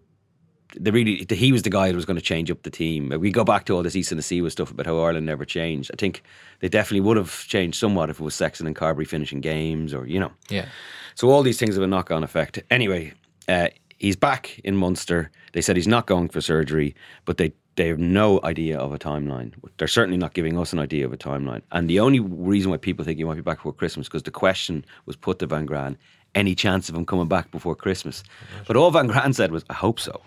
[0.79, 3.09] they really he was the guy that was going to change up the team.
[3.19, 5.45] We go back to all this East and the Sea stuff about how Ireland never
[5.45, 5.91] changed.
[5.93, 6.23] I think
[6.59, 10.05] they definitely would have changed somewhat if it was Sexton and Carberry finishing games or
[10.05, 10.31] you know.
[10.49, 10.67] Yeah.
[11.15, 12.61] So all these things have a knock on effect.
[12.69, 13.13] Anyway,
[13.47, 15.31] uh, he's back in Munster.
[15.53, 18.97] They said he's not going for surgery, but they they have no idea of a
[18.97, 19.53] timeline.
[19.77, 21.61] They're certainly not giving us an idea of a timeline.
[21.71, 24.31] And the only reason why people think he might be back before Christmas because the
[24.31, 25.97] question was put to Van Graan:
[26.33, 28.23] any chance of him coming back before Christmas?
[28.67, 30.21] But all Van Graan said was, "I hope so,"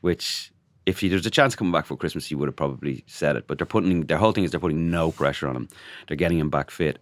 [0.00, 0.52] which.
[0.86, 3.46] If he, there's a chance coming back for Christmas, he would have probably said it.
[3.46, 5.68] But they're putting their whole thing is they're putting no pressure on him.
[6.06, 6.98] They're getting him back fit.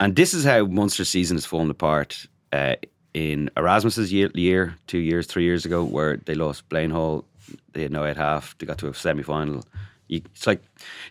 [0.00, 2.76] And this is how Munster's season has fallen apart uh,
[3.12, 7.24] in Erasmus's year, year, two years, three years ago, where they lost Bleyendaal.
[7.72, 8.56] They had no eight half.
[8.58, 9.62] They got to a semi final.
[10.08, 10.62] It's like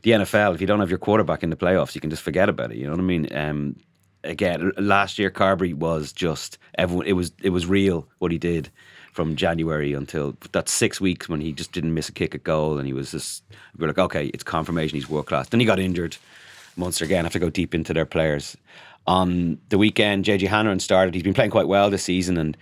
[0.03, 0.55] the NFL.
[0.55, 2.77] If you don't have your quarterback in the playoffs, you can just forget about it.
[2.77, 3.27] You know what I mean?
[3.33, 3.75] Um,
[4.23, 7.05] again, last year Carberry was just everyone.
[7.05, 8.69] It was it was real what he did
[9.19, 12.77] from January until that six weeks when he just didn't miss a kick at goal,
[12.77, 13.43] and he was just
[13.75, 15.49] we were like, okay, it's confirmation he's world class.
[15.49, 16.15] Then he got injured.
[16.77, 18.55] Munster again have to go deep into their players.
[19.07, 21.13] On the weekend, JJ Hanrahan started.
[21.13, 22.55] He's been playing quite well this season, and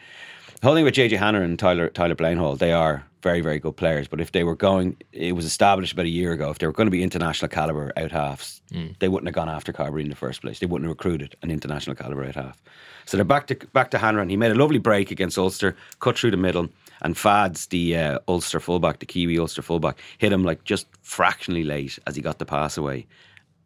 [0.61, 3.75] the whole thing with JJ Hanrahan and Tyler Tyler Bleyendaal, they are very very good
[3.75, 4.07] players.
[4.07, 6.49] But if they were going, it was established about a year ago.
[6.49, 8.61] If they were going to be international caliber out halves,
[8.99, 10.59] they wouldn't have gone after Carberry in the first place.
[10.59, 12.61] They wouldn't have recruited an international caliber out half.
[13.05, 14.29] So they're back to back to Hanrahan.
[14.29, 16.69] He made a lovely break against Ulster, cut through the middle,
[17.01, 21.63] and Fads, the uh, Ulster fullback, the Kiwi Ulster fullback, hit him like just fractionally
[21.63, 23.05] late as he got the pass away.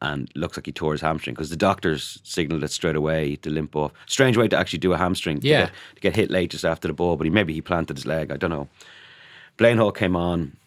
[0.03, 3.51] And looks like he tore his hamstring because the doctors signalled it straight away to
[3.51, 3.91] limp off.
[4.07, 5.39] Strange way to actually do a hamstring.
[5.41, 5.65] to Yeah.
[5.65, 8.05] get- to get hit late just after the ball, but he maybe he planted his
[8.07, 8.31] leg.
[8.31, 8.67] I don't know.
[9.57, 10.57] Bleyendaal came on.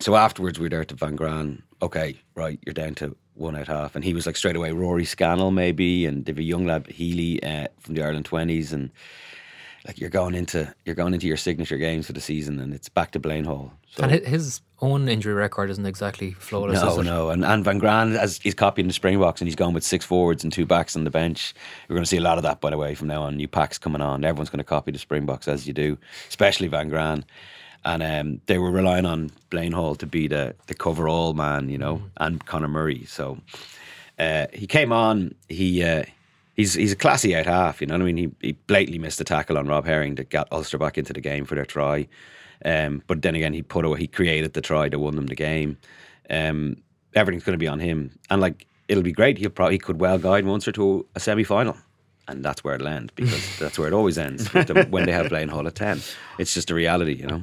[0.00, 1.62] So afterwards, we were there to Van Graan.
[1.82, 5.04] Okay, right, you're down to one out half, and he was like straight away Rory
[5.04, 8.90] Scannell maybe, and they've a young lad Healy uh, from the Ireland twenties, and
[9.86, 12.88] like you're going into you're going into your signature games for the season, and it's
[12.88, 13.70] back to Bleyendaal.
[13.90, 16.80] So, And his own injury record isn't exactly flawless.
[16.82, 19.84] no, no, and and Van Graan as he's copying the Springboks, and he's going with
[19.84, 21.54] six forwards and two backs on the bench.
[21.88, 23.36] We're going to see a lot of that, by the way, from now on.
[23.36, 24.24] New packs coming on.
[24.24, 25.96] Everyone's going to copy the Springboks as you do,
[26.28, 27.24] especially Van Graan.
[27.84, 31.78] And um, they were relying on Bleyendaal to be the the cover all man, you
[31.78, 33.04] know, and Connor Murray.
[33.06, 33.38] So
[34.18, 35.34] uh, he came on.
[35.48, 36.02] He uh,
[36.58, 37.80] he's he's a classy out half.
[37.80, 38.16] You know what I mean?
[38.18, 41.22] He he blatantly missed a tackle on Rob Herring that got Ulster back into the
[41.22, 42.06] game for their try.
[42.64, 44.00] Um, but then again, he put away.
[44.00, 45.78] He created the try that won them the game.
[46.28, 46.76] Um,
[47.14, 49.38] everything's going to be on him, and like it'll be great.
[49.38, 51.76] He'll probably he could well guide Munster to a semi final.
[52.26, 55.28] And that's where it'll end because that's where it always ends them when they have
[55.28, 56.02] Bleyendaal at 10.
[56.38, 57.42] It's just a reality, you know.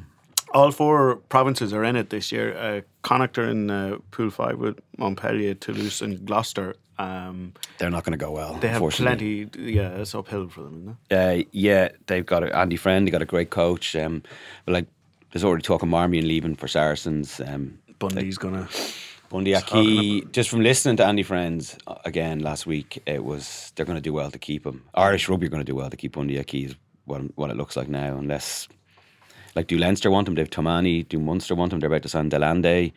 [0.55, 2.57] All four provinces are in it this year.
[2.57, 6.75] Uh, Connacht are in uh, Pool 5 with Montpellier, Toulouse, and Gloucester.
[6.97, 8.53] Um, They're not going to go well.
[8.53, 11.43] they have plenty, yeah, it's uphill for them, isn't it?
[11.43, 13.05] Uh, yeah, they've got a, Andy Friend.
[13.05, 13.97] They got a great coach.
[13.97, 14.23] Um,
[14.65, 14.85] but like,
[15.33, 17.41] there's already talk of Marmion leaving for Saracens.
[17.45, 18.69] Um, Bundee's going to.
[19.29, 23.85] Bundee Aki, just from listening to Andy Friends uh, again last week, it was they're
[23.85, 24.83] going to do well to keep him.
[24.93, 26.63] Irish rugby are going to do well to keep Bundee Aki.
[26.65, 28.69] Is what what it looks like now, unless
[29.55, 30.35] like do Leinster want him?
[30.35, 31.07] They've Tomani.
[31.07, 31.79] Do Munster want him?
[31.79, 32.91] They're about to sign de Allende.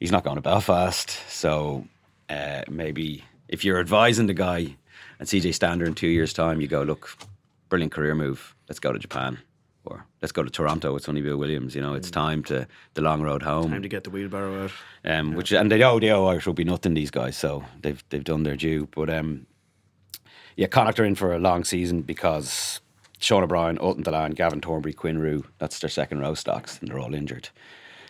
[0.00, 1.86] He's not going to Belfast, so
[2.28, 4.76] uh, maybe if you're advising the guy
[5.18, 7.16] and CJ Stander in two years' time, you go look,
[7.68, 8.56] brilliant career move.
[8.68, 9.38] Let's go to Japan.
[9.84, 11.74] Or let's go to Toronto with Sonny Bill Williams.
[11.74, 14.70] You know, it's time to the long road home Time to get the wheelbarrow out.
[15.04, 16.94] um, which and they know they owe Irish rugby nothing.
[16.94, 18.86] These guys, so they've they've done their due.
[18.94, 19.46] But um,
[20.56, 22.80] yeah, Connacht are in for a long season because
[23.22, 26.98] Sean O'Brien, Ultan Dillane, Gavin Thornbury, Quinn Roux, that's their second row stocks, and they're
[26.98, 27.48] all injured.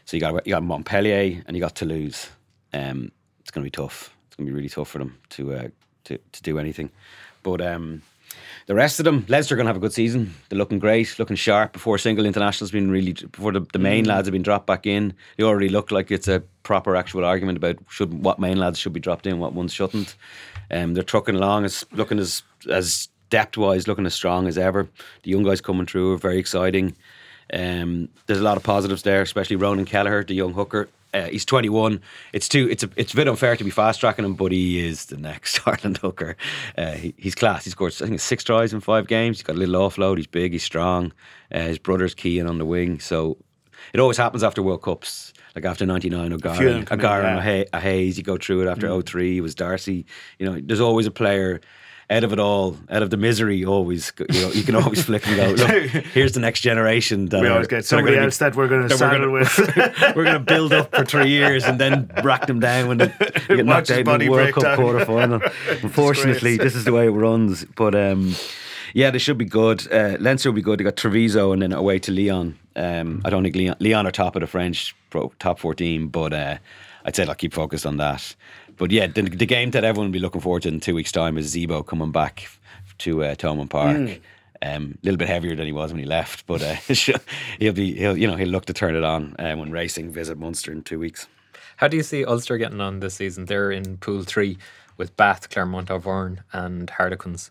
[0.07, 2.31] So you got you got Montpellier and you got Toulouse.
[2.72, 4.16] Um, it's going to be tough.
[4.27, 5.68] It's going to be really tough for them to uh,
[6.05, 6.90] to to do anything.
[7.42, 8.01] But um,
[8.66, 10.35] the rest of them, Leinster are going to have a good season.
[10.48, 11.75] They're looking great, looking sharp.
[11.75, 15.12] Before single internationals been really, before the, the main lads have been dropped back in,
[15.37, 18.94] they already look like it's a proper actual argument about should what main lads should
[18.94, 20.14] be dropped in, what ones shouldn't.
[20.70, 24.87] Um, they're trucking along, as looking as as depth wise, looking as strong as ever.
[25.23, 26.95] The young guys coming through are very exciting.
[27.53, 30.88] Um, there's a lot of positives there, especially Ronan Kelleher, the young hooker.
[31.14, 32.01] Uh, he's 21.
[32.35, 32.68] It's too.
[32.71, 32.90] It's a.
[32.97, 35.99] It's a bit unfair to be fast tracking him, but he is the next Ireland
[35.99, 36.37] hooker.
[36.77, 37.64] Uh, he, he's class.
[37.64, 39.38] He scored I think six tries in five games.
[39.38, 40.18] He's got a little offload.
[40.18, 40.53] He's big.
[40.53, 41.12] He's strong.
[41.51, 43.01] Uh, his brother's keying on the wing.
[43.01, 43.37] So
[43.92, 45.33] it always happens after World Cups.
[45.55, 47.64] Like after '99, few of O'Gara, O'Gara and yeah.
[47.77, 50.07] O'Hay- Hayes, you go through it after 03, it was D'Arcy.
[50.38, 51.61] You know, there's always a player
[52.11, 55.27] out of it all, out of the misery, always, you know, you can always flick
[55.27, 55.71] and go, look,
[56.12, 57.27] here's the next generation.
[57.27, 58.99] That We are- always get somebody gonna be- else that we're going to that we're
[58.99, 60.17] saddle gonna- with.
[60.17, 63.07] we're going to build up for three years and then rack them down when they
[63.49, 64.77] get knocked out in the World Cup down.
[64.77, 65.41] quarter final.
[65.83, 67.65] Unfortunately, this is the way it runs.
[67.77, 68.35] But um,
[68.95, 69.91] yeah, they should be good.
[69.93, 70.81] Uh, Leinster will be good.
[70.81, 72.59] They got Treviso and then away to Lyon.
[72.77, 76.33] Um, I don't think Lyon, Lyon are top of the French pro, top 14, but
[76.33, 76.59] uh,
[77.05, 78.35] I'd say I'll keep focused on that.
[78.77, 81.13] But yeah, the, the game that everyone will be looking forward to in two weeks'
[81.13, 82.49] time is Zebo coming back
[82.99, 83.97] to uh, Thomond Park.
[83.97, 84.13] Hmm.
[84.65, 86.75] Um, a little bit heavier than he was when he left, but uh,
[87.59, 90.39] he'll be he'll you know he'll look to turn it on um, when racing visit
[90.39, 91.27] Munster in two weeks.
[91.79, 93.47] How do you see Ulster getting on this season?
[93.47, 94.59] They're in Pool Three
[94.97, 97.51] with Bath, Clermont Auvergne, and Harlequins.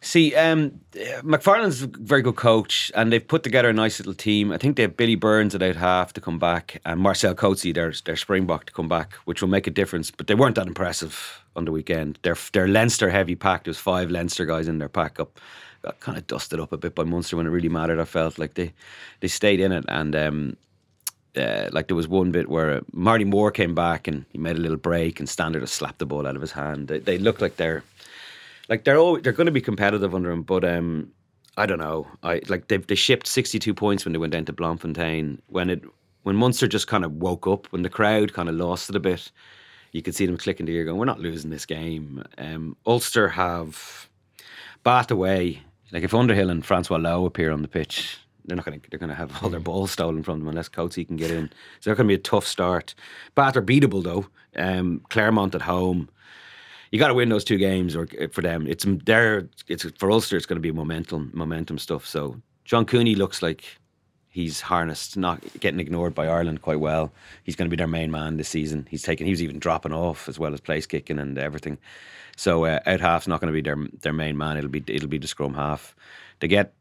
[0.00, 0.80] See, um,
[1.22, 4.52] McFarland's a very good coach, and they've put together a nice little team.
[4.52, 7.74] I think they have Billy Burns at out half to come back, and Marcel Coetzee,
[7.74, 10.12] their their Springbok, to come back, which will make a difference.
[10.12, 12.18] But they weren't that impressive on the weekend.
[12.22, 13.64] Their their Leinster heavy pack.
[13.64, 15.40] There was five Leinster guys in their pack up.
[15.82, 17.98] Got kind of dusted up a bit by Munster when it really mattered.
[17.98, 18.72] I felt like they
[19.20, 20.56] they stayed in it, and um,
[21.36, 24.60] uh, like there was one bit where Marty Moore came back and he made a
[24.60, 26.88] little break, and Stander slapped the ball out of his hand.
[26.88, 27.82] They, they look like they're
[28.68, 31.10] like they're all, they're going to be competitive under him, but um,
[31.56, 32.06] I don't know.
[32.22, 35.42] I like they they shipped sixty two points when they went down to Bloemfontein.
[35.48, 35.82] When it
[36.22, 39.00] when Munster just kind of woke up, when the crowd kind of lost it a
[39.00, 39.32] bit,
[39.92, 44.08] you could see them clicking together, going, "We're not losing this game." Um, Ulster have
[44.84, 45.62] Bath away.
[45.90, 48.98] Like if Underhill and Francois Louw appear on the pitch, they're not going to they're
[48.98, 51.48] going to have all their balls stolen from them unless Coetzee can get in.
[51.80, 52.94] So they're going to be a tough start.
[53.34, 54.26] Bath are beatable though.
[54.54, 56.08] Um, Clermont at home
[56.90, 59.48] you got to win those two games, or for them, it's there.
[59.68, 60.36] It's for Ulster.
[60.36, 62.06] It's going to be momentum, momentum stuff.
[62.06, 63.64] So John Cooney looks like
[64.28, 67.12] he's harnessed, not getting ignored by Ireland quite well.
[67.44, 68.86] He's going to be their main man this season.
[68.90, 69.26] He's taken.
[69.26, 71.78] He was even dropping off as well as place kicking and everything.
[72.36, 74.56] So uh, out half's not going to be their their main man.
[74.56, 75.94] It'll be it'll be the scrum half.
[76.40, 76.72] They get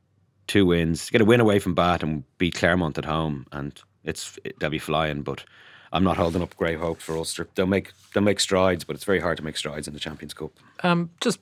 [0.45, 4.37] two wins, get a win away from Bath and beat Clermont at home, and it's
[4.43, 5.23] it, they'll be flying.
[5.23, 5.43] But
[5.91, 7.47] I'm not holding up great hopes for Ulster.
[7.55, 10.33] They'll make they'll make strides, but it's very hard to make strides in the Champions
[10.33, 10.51] Cup.
[10.83, 11.39] Um, just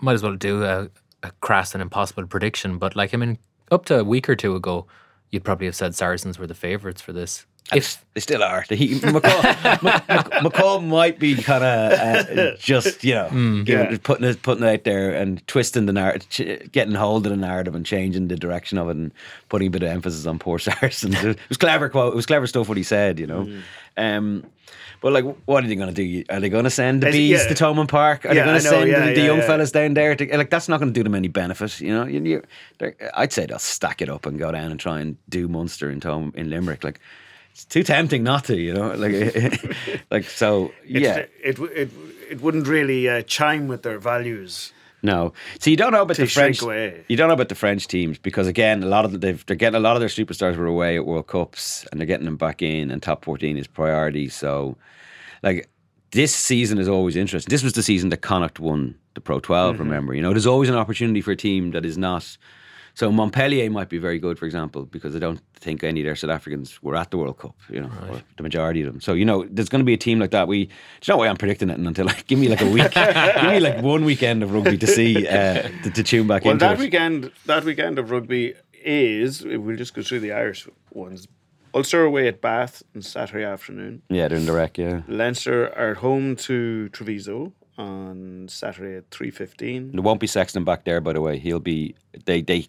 [0.00, 0.88] might as well do a,
[1.22, 3.38] a crass and impossible prediction, but like I mean,
[3.70, 4.86] up to a week or two ago,
[5.30, 7.46] you'd probably have said Saracens were the favourites for this.
[7.74, 8.64] If They still are.
[8.68, 13.28] He, McCall, Mc- Mc- McCall might be kind of uh, just you know
[13.64, 13.96] giving, Yeah.
[14.02, 17.74] putting it putting it out there and twisting the narrative, getting hold of the narrative
[17.74, 19.12] and changing the direction of it and
[19.48, 21.14] putting a bit of emphasis on poor Saracens.
[21.24, 22.12] It was clever quote.
[22.12, 23.18] It was clever stuff what he said.
[23.18, 23.48] You know.
[23.96, 24.44] Um,
[25.00, 26.24] but like, what are they going to do?
[26.30, 27.48] Are they going to send the Is bees yeah.
[27.48, 28.24] to Thomond Park?
[28.24, 29.46] Are Yeah, they going to send yeah, the, the yeah, young yeah.
[29.46, 30.14] fellas down there?
[30.14, 31.80] To, like, that's not going to do them any benefit.
[31.80, 32.42] You know, you, you,
[33.14, 35.98] I'd say they'll stack it up and go down and try and do Munster in
[35.98, 36.84] Tom in Limerick.
[36.84, 37.00] Like,
[37.52, 38.56] it's too tempting not to.
[38.58, 39.12] You know, like,
[40.10, 40.72] like so.
[40.88, 41.90] It's- Yeah, It, it,
[42.30, 44.72] it wouldn't really uh, chime with their values.
[45.02, 45.32] no.
[45.60, 46.62] So you don't know about the French.
[46.62, 47.04] away.
[47.08, 49.76] You don't know about the French teams because again, a lot of they've, they're getting
[49.76, 52.62] a lot of their superstars were away at World Cups and they're getting them back
[52.62, 54.28] in, and top fourteen is priority.
[54.28, 54.76] So,
[55.42, 55.68] like
[56.12, 57.50] this season is always interesting.
[57.50, 59.74] This was the season that Connacht won the Pro 12.
[59.74, 59.82] Mm-hmm.
[59.84, 62.36] Remember, you know, there's always an opportunity for a team that is not.
[62.94, 66.14] So Montpellier might be very good, for example, because I don't think any of their
[66.16, 67.56] South Africans were at the World Cup.
[67.70, 69.00] You know, or the majority of them.
[69.00, 70.46] So you know, there's going to be a team like that.
[70.48, 70.66] We,
[71.00, 73.60] there's no way I'm predicting it until like give me like a week, give me
[73.60, 76.74] like one weekend of rugby to see uh, to, to tune back Well, into that
[76.74, 76.78] it.
[76.80, 79.44] weekend, that weekend of rugby is.
[79.44, 81.28] We'll just go through the Irish ones.
[81.74, 84.02] Ulster away at Bath on Saturday afternoon.
[84.10, 84.76] yeah, they're in the wreck.
[84.76, 89.92] Yeah, Leinster are at home to Treviso on Saturday at three fifteen.
[89.92, 91.38] there won't be Sexton back there, by the way.
[91.38, 91.94] He'll be.
[92.26, 92.66] They they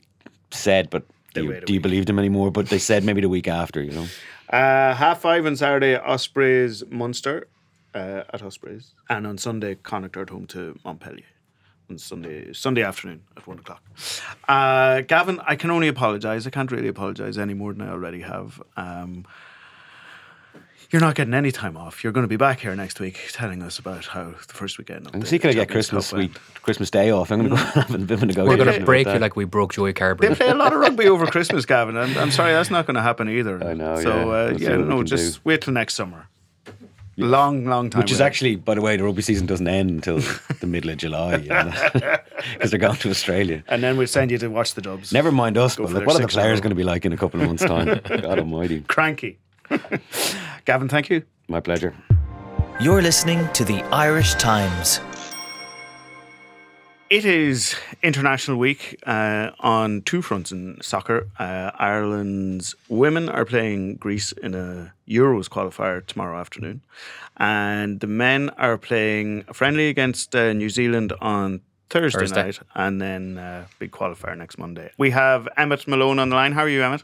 [0.54, 2.52] said, but do you, do you believe them anymore?
[2.52, 3.82] But they said maybe the week after.
[3.82, 4.08] You know.
[4.50, 7.48] Uh, half five on Saturday, Ospreys Munster
[7.96, 11.26] uh, at Ospreys, and on Sunday, Connacht are at home to Montpellier.
[11.90, 13.82] On Sunday, Sunday afternoon at one o'clock.
[14.48, 16.46] Uh, Gavin, I can only apologise.
[16.46, 18.62] I can't really apologise any more than I already have.
[18.78, 19.26] Um,
[20.92, 22.04] you're not getting any time off.
[22.04, 25.08] You're going to be back here next week telling us about how the first weekend.
[25.08, 27.32] Of I'm the see, can I get Christmas week, Christmas Day off?
[27.32, 28.48] I'm going to go have a bit of a negotiation.
[28.60, 30.30] we're going to break you like we broke Joey Carberry.
[30.30, 31.98] They play a lot of rugby over Christmas, Gavin.
[31.98, 33.64] And I'm sorry, that's not going to happen either.
[33.64, 34.32] I know, So yeah.
[34.32, 35.42] uh, yeah, no, just do.
[35.44, 36.28] wait till next summer.
[37.16, 38.02] Long, long time.
[38.02, 38.26] Which is away.
[38.26, 40.18] actually, by the way, the rugby season doesn't end until
[40.62, 43.64] the middle of July because they're going to Australia.
[43.68, 45.14] And then we'll send you to watch the dubs.
[45.14, 46.72] Never mind us, Go but for like, what are the six in a players going
[46.72, 48.02] to be like in a couple of months' time?
[48.08, 48.82] God Almighty!
[48.88, 49.38] Cranky.
[50.66, 51.24] Gavin, thank you.
[51.48, 51.94] My pleasure.
[52.80, 55.00] You're listening to the Irish Times.
[57.10, 61.28] It is International Week uh, on two fronts in soccer.
[61.38, 66.82] Uh, Ireland's women are playing Greece in a Euros qualifier tomorrow afternoon,
[67.38, 72.44] and the men are playing a friendly against uh, New Zealand on Thursday, Thursday.
[72.46, 74.90] night, and then uh, big qualifier next Monday.
[74.98, 76.54] We have Emmet Malone on the line.
[76.54, 77.04] How are you, Emmet?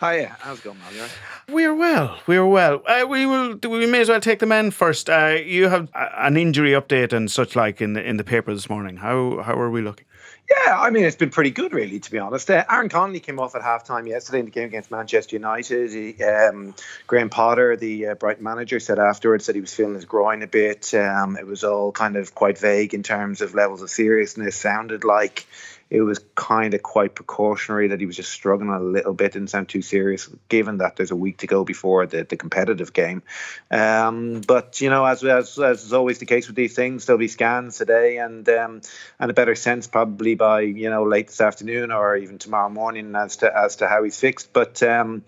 [0.00, 1.08] Hiya, how's it going, man?
[1.48, 1.56] You all right?
[1.56, 2.18] We are well.
[2.26, 2.82] We are well.
[2.86, 3.58] Uh, we will.
[3.62, 5.08] We may as well take the men first.
[5.08, 8.68] Uh, you have an injury update and such like in the in the paper this
[8.68, 8.98] morning.
[8.98, 10.06] How how are we looking?
[10.50, 12.50] Yeah, I mean, it's been pretty good, really, to be honest.
[12.50, 15.92] Uh, Aaron Connolly came off at halftime yesterday in the game against Manchester United.
[15.92, 16.74] He, um,
[17.06, 20.46] Graham Potter, the uh, Brighton manager, said afterwards that he was feeling his groin a
[20.46, 20.92] bit.
[20.94, 24.56] Um, it was all kind of quite vague in terms of levels of seriousness.
[24.56, 25.46] Sounded like
[25.92, 29.32] it was kind of quite precautionary that he was just struggling a little bit.
[29.32, 32.94] Didn't sound too serious, given that there's a week to go before the, the competitive
[32.94, 33.22] game.
[33.70, 37.18] Um, but you know, as, as as is always the case with these things, there'll
[37.18, 38.80] be scans today and um,
[39.20, 43.14] and a better sense probably by you know late this afternoon or even tomorrow morning
[43.14, 44.50] as to as to how he's fixed.
[44.54, 45.24] But um,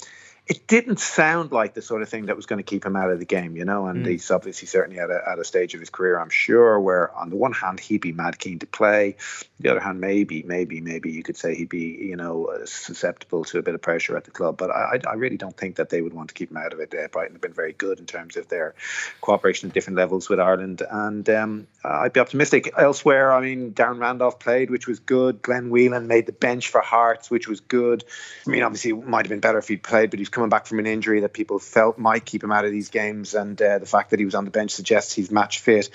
[0.47, 3.11] it didn't sound like the sort of thing that was going to keep him out
[3.11, 3.87] of the game, you know.
[3.87, 7.15] And he's obviously certainly at a, at a stage of his career, I'm sure, where
[7.17, 9.17] on the one hand he'd be mad keen to play,
[9.59, 13.45] the other hand maybe, maybe, maybe you could say he'd be, you know, uh, susceptible
[13.45, 14.59] to a bit of pressure at the club.
[14.59, 16.75] But I, I I really don't think that they would want to keep him out
[16.75, 16.95] of it.
[16.95, 18.75] Uh, Brighton have been very good in terms of their
[19.23, 22.73] cooperation at different levels with Ireland, and um, I'd be optimistic.
[22.77, 25.41] Elsewhere, I mean, Darren Randolph played, which was good.
[25.41, 28.05] Glenn Whelan made the bench for Hearts, which was good.
[28.47, 30.67] I mean, obviously, it might have been better if he'd played, but he's coming back
[30.67, 33.79] from an injury that people felt might keep him out of these games, and uh,
[33.79, 35.89] the fact that he was on the bench suggests he's match fit.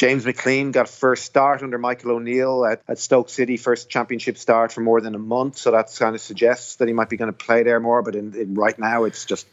[0.00, 4.72] James McClean got first start under Michael O'Neill at, at Stoke City, first championship start
[4.72, 5.58] for more than a month.
[5.58, 8.00] So that kind of suggests that he might be going to play there more.
[8.00, 9.46] But in, in right now, it's just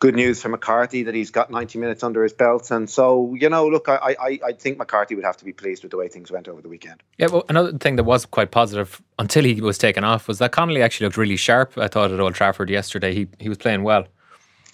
[0.00, 2.70] good news for McCarthy that he's got 90 minutes under his belt.
[2.70, 5.82] And so, you know, look, I, I, I think McCarthy would have to be pleased
[5.82, 7.02] with the way things went over the weekend.
[7.16, 10.52] Yeah, well, another thing that was quite positive until he was taken off was that
[10.52, 11.78] Connolly actually looked really sharp.
[11.78, 13.14] I thought at Old Trafford yesterday.
[13.14, 14.04] He he was playing well.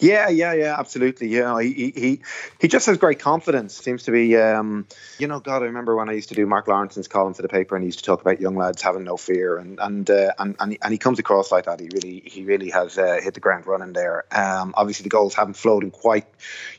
[0.00, 1.28] Yeah, yeah, yeah, absolutely.
[1.28, 2.20] Yeah, he he
[2.58, 3.76] he, just has great confidence.
[3.76, 4.86] Seems to be, um,
[5.18, 7.48] you know, God, I remember when I used to do Mark Lawrenson's column for the
[7.48, 10.32] paper, and he used to talk about young lads having no fear, and and uh,
[10.38, 11.80] and, and he, and he comes across like that.
[11.80, 14.24] He really he really has uh, hit the ground running there.
[14.34, 16.26] Um, obviously, the goals haven't flowed in quite,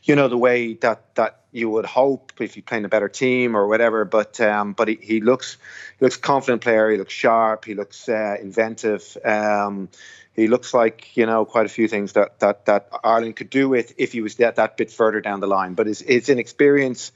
[0.02, 3.54] you know, the way that that You would hope if he's playing a better team
[3.54, 5.58] or whatever, but um, but he, he looks
[5.98, 6.90] he looks confident player.
[6.90, 7.66] He looks sharp.
[7.66, 9.16] He looks uh, inventive.
[9.22, 9.90] Um,
[10.34, 13.68] he looks like you know quite a few things that that that Ireland could do
[13.68, 15.74] with if he was that that bit further down the line.
[15.74, 17.12] But his his inexperience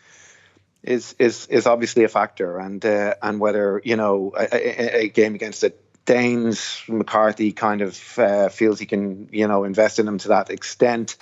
[0.82, 5.08] is is is obviously a factor, and uh, and whether you know a, a, a
[5.08, 5.72] game against the
[6.04, 10.50] Danes, McCarthy kind of uh, feels he can you know invest in him to that
[10.50, 11.16] extent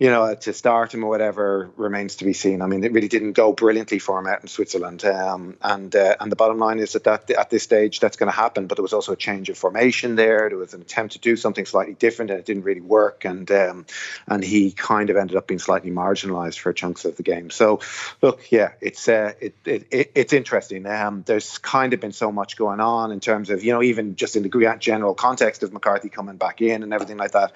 [0.00, 2.62] you know, to start him or whatever remains to be seen.
[2.62, 6.16] I mean, it really didn't go brilliantly for him out in Switzerland, um, and uh,
[6.18, 8.66] and the bottom line is that, that at this stage that's going to happen.
[8.66, 10.48] But there was also a change of formation there.
[10.48, 13.26] There was an attempt to do something slightly different, and it didn't really work.
[13.26, 13.84] And um,
[14.26, 17.50] and he kind of ended up being slightly marginalised for chunks of the game.
[17.50, 17.80] So,
[18.22, 20.86] look, yeah, it's uh, it, it, it, it's interesting.
[20.86, 24.16] Um, there's kind of been so much going on in terms of you know even
[24.16, 27.52] just in the general context of McCarthy coming back in and everything like that,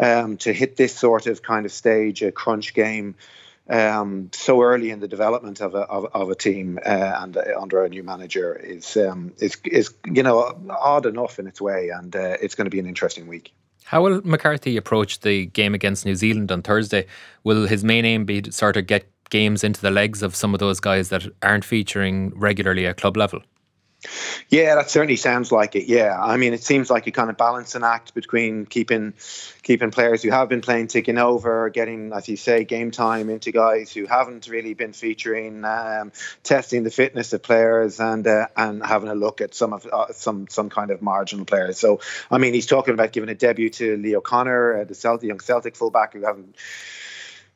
[0.00, 3.14] um, to hit this sort of kind of stage, a crunch game,
[3.68, 7.42] um, so early in the development of a of, of a team uh, and uh,
[7.60, 10.36] under a new manager is um, is is you know
[10.70, 13.52] odd enough in its way, and uh, it's going to be an interesting week.
[13.84, 17.06] How will McCarthy approach the game against New Zealand on Thursday?
[17.42, 20.54] Will his main aim be to sort of get games into the legs of some
[20.54, 23.40] of those guys that aren't featuring regularly at club level?
[24.48, 25.86] Yeah, that certainly sounds like it.
[25.86, 29.14] Yeah, I mean, it seems like a kind of balancing act between keeping
[29.62, 33.50] keeping players who have been playing ticking over, getting, as you say, game time into
[33.50, 36.12] guys who haven't really been featuring, um,
[36.42, 40.12] testing the fitness of players, and uh, and having a look at some of uh,
[40.12, 41.78] some some kind of marginal players.
[41.78, 45.28] So, I mean, he's talking about giving a debut to Lee O'Connor, uh, the Celtic
[45.28, 46.56] young Celtic fullback who haven't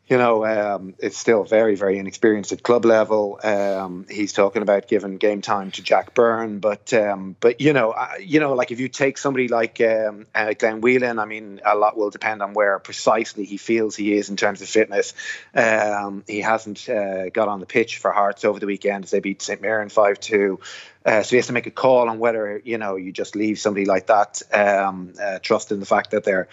[0.09, 3.38] you know, um, it's still very, very inexperienced at club level.
[3.42, 7.94] Um, he's talking about giving game time to Jack Byrne, but um, but you know,
[8.18, 11.77] you know, like if you take somebody like um, uh, Glenn Whelan, I mean, a
[11.77, 15.12] lot will depend on where precisely he feels he is in terms of fitness.
[15.55, 19.21] Um, he hasn't uh, got on the pitch for Hearts over the weekend as they
[19.21, 20.61] beat St Mirren five two.
[21.09, 23.59] Uh, so he has to make a call on whether you know you just leave
[23.59, 26.49] somebody like that, um, uh, trust in the fact that their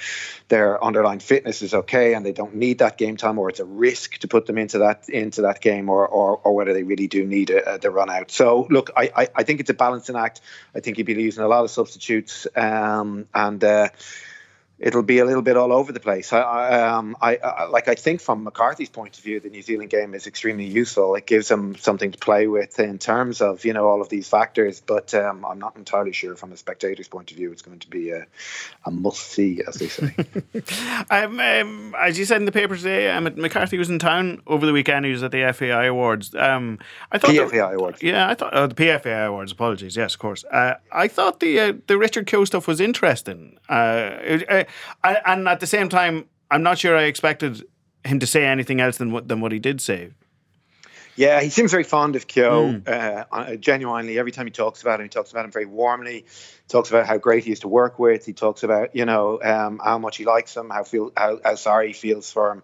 [0.47, 3.65] their underlying fitness is okay and they don't need that game time, or it's a
[3.65, 7.07] risk to put them into that into that game, or or, or whether they really
[7.07, 8.31] do need a, the run out.
[8.31, 10.39] So look, I, I, I think it's a balancing act.
[10.73, 13.61] I think he'd be using a lot of substitutes, um, and.
[13.61, 13.89] Uh,
[14.77, 16.33] it'll be a little bit all over the place.
[16.33, 19.61] I, I, um, I, I, like I think from McCarthy's point of view, the New
[19.61, 21.15] Zealand game is extremely useful.
[21.15, 24.27] It gives him something to play with in terms of you know all of these
[24.27, 24.81] factors.
[24.85, 27.89] But um, I'm not entirely sure from a spectator's point of view, it's going to
[27.89, 28.25] be a,
[28.85, 30.13] a must see, as they say.
[31.09, 34.65] um, um, as you said in the paper today, um, McCarthy was in town over
[34.65, 35.05] the weekend.
[35.05, 36.35] He was at the FAI Awards.
[36.35, 36.79] Um,
[37.11, 38.03] I thought PFAI the, Awards.
[38.03, 39.53] Yeah, I thought uh, the PFAI Awards.
[39.53, 39.95] Apologies.
[39.95, 40.43] Yes, of course.
[40.51, 43.57] Uh, I thought the uh, the Richard Keogh stuff was interesting.
[43.69, 44.64] Uh,
[45.03, 47.63] and at the same time, I'm not sure I expected
[48.03, 50.11] him to say anything else than what than what he did say.
[51.17, 52.81] Yeah, he seems very fond of Keogh.
[52.81, 53.27] Mm.
[53.31, 56.25] Uh, genuinely, every time he talks about him, he talks about him very warmly.
[56.67, 58.25] Talks about how great he is to work with.
[58.25, 61.55] He talks about you know um, how much he likes him, how feel how, how
[61.55, 62.63] sorry he feels for him.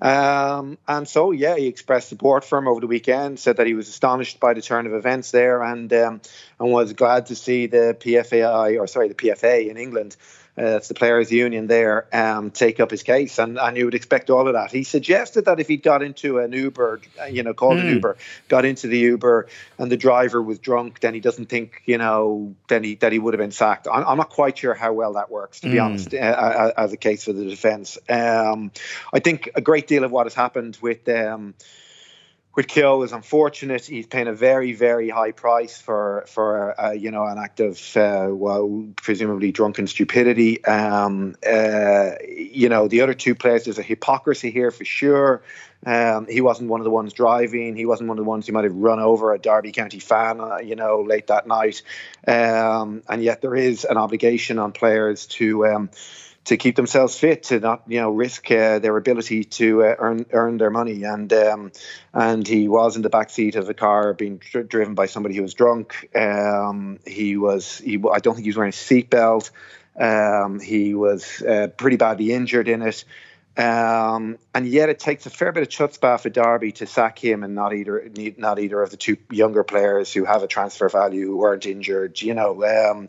[0.00, 3.38] Um, and so, yeah, he expressed support for him over the weekend.
[3.38, 6.20] Said that he was astonished by the turn of events there, and um,
[6.58, 10.16] and was glad to see the PFAI or sorry, the PFA in England
[10.60, 13.94] uh, it's the players' union there, um, take up his case, and, and you would
[13.94, 14.70] expect all of that.
[14.70, 17.80] He suggested that if he got into an Uber, uh, you know, called mm.
[17.80, 17.94] an hmm.
[17.94, 18.16] Uber,
[18.48, 22.54] got into the Uber, and the driver was drunk, then he doesn't think, you know,
[22.68, 23.88] then he that he would have been sacked.
[23.90, 25.84] I'm, I'm not quite sure how well that works, to be mm.
[25.84, 27.96] honest, uh, as a case for the defence.
[28.08, 28.70] Um,
[29.14, 31.08] I think a great deal of what has happened with.
[31.08, 31.54] Um,
[32.54, 33.84] with Keogh is unfortunate.
[33.84, 37.78] He's paying a very, very high price for for uh, you know an act of
[37.96, 40.64] uh, well, presumably drunken stupidity.
[40.64, 45.42] Um, uh, you know, the other two players, there's a hypocrisy here for sure.
[45.86, 47.76] Um, he wasn't one of the ones driving.
[47.76, 50.40] He wasn't one of the ones who might have run over a Derby County fan,
[50.40, 51.82] uh, you know, late that night.
[52.26, 55.88] Um, and yet there is an obligation on players to.
[56.50, 60.26] To keep themselves fit, to not you know risk uh, their ability to uh, earn
[60.32, 61.04] earn their money.
[61.04, 61.70] And um,
[62.12, 65.36] and he was in the back seat of a car being dr- driven by somebody
[65.36, 66.08] who was drunk.
[66.12, 69.52] Um, he was he I don't think he was wearing a seatbelt.
[69.96, 73.04] Um, he was uh, pretty badly injured in it.
[73.56, 77.42] Um, and yet it takes a fair bit of chutzpah for Derby to sack him
[77.42, 81.26] and not either not either of the two younger players who have a transfer value
[81.26, 82.22] who weren't injured.
[82.22, 83.08] You know, um,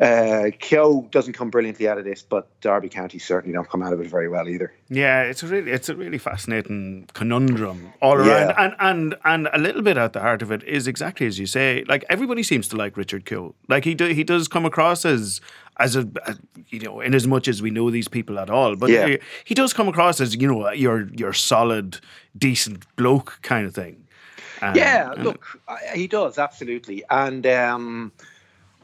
[0.00, 3.92] uh, Keogh doesn't come brilliantly out of this, but Derby County certainly don't come out
[3.92, 4.72] of it very well either.
[4.88, 8.54] Yeah, it's a really it's a really fascinating conundrum all around, yeah.
[8.58, 11.46] and and and a little bit at the heart of it is exactly as you
[11.46, 11.84] say.
[11.86, 13.54] Like everybody seems to like Richard Keogh.
[13.68, 15.40] Like he do, he does come across as
[15.82, 18.76] as a, as, you know, in as much as we know these people at all.
[18.76, 19.06] But Yeah.
[19.06, 21.98] he, he does come across as you know your your solid,
[22.36, 23.96] decent bloke kind of thing.
[24.62, 28.12] Um, Yeah, look, I, he does absolutely, and um,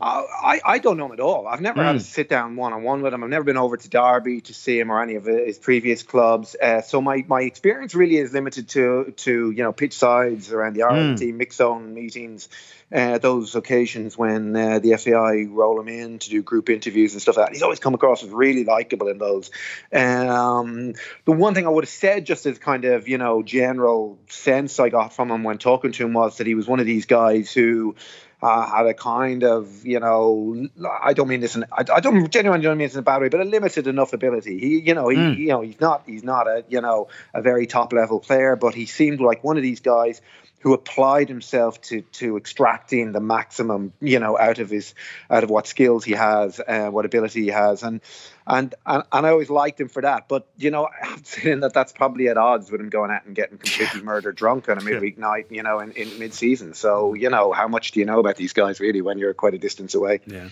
[0.00, 1.46] I I don't know him at all.
[1.48, 3.24] I've never had a sit down one on one with him.
[3.24, 6.54] I've never been over to Derby to see him or any of his previous clubs.
[6.60, 10.74] Uh, so my, my experience really is limited to to you know pitch sides around
[10.74, 12.48] the Ireland team, mixed zone meetings,
[12.92, 17.20] uh, those occasions when uh, the FAI roll him in to do group interviews and
[17.20, 17.52] stuff like that.
[17.52, 19.50] He's always come across as really likable in those.
[19.92, 20.94] Um,
[21.24, 24.78] the one thing I would have said, just as kind of you know general sense
[24.78, 27.06] I got from him when talking to him, was that he was one of these
[27.06, 27.94] guys who.
[28.40, 30.68] Uh, had a kind of, you know,
[31.02, 33.20] I don't mean this, in, I, I don't genuinely don't mean this in a bad
[33.20, 34.60] way, but a limited enough ability.
[34.60, 37.66] He, you know, he, you know, he's not, he's not a, you know, a very
[37.66, 40.20] top level player, but he seemed like one of these guys
[40.60, 44.94] who applied himself to to extracting the maximum, you know, out of his
[45.30, 48.00] out of what skills he has, uh, what ability he has, and
[48.46, 50.26] and and, and I always liked him for that.
[50.28, 53.36] But you know, I'm saying that that's probably at odds with him going out and
[53.36, 56.74] getting completely murdered drunk on a midweek night, you know, in, in mid season.
[56.74, 59.54] So you know, how much do you know about these guys really when you're quite
[59.54, 60.20] a distance away?
[60.26, 60.48] Yeah.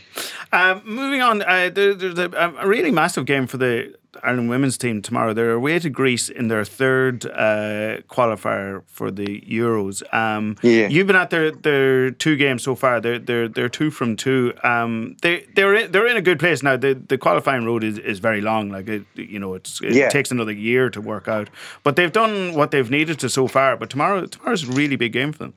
[0.53, 4.79] Um, moving on, uh, there, there's a, a really massive game for the Ireland women's
[4.79, 5.33] team tomorrow.
[5.35, 10.03] They're away to Greece in their third uh, qualifier for the Euros.
[10.15, 10.89] Um, Yeah.
[10.89, 13.01] You've been at their, their two games so far.
[13.01, 14.53] They're they're they're two from two.
[14.63, 16.77] Um, they they're in, they're in a good place now.
[16.77, 18.71] The the qualifying road is, is very long.
[18.71, 20.09] Like it, you know, it's it Yeah.
[20.09, 21.49] takes another year to work out.
[21.83, 23.77] But they've done what they've needed to so far.
[23.77, 25.55] But tomorrow tomorrow's a really big game for them.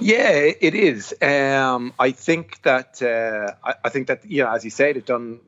[0.00, 1.14] Yeah, it is.
[1.22, 5.04] Um, I think that uh, I, I think that you know, as you say, they've
[5.04, 5.40] done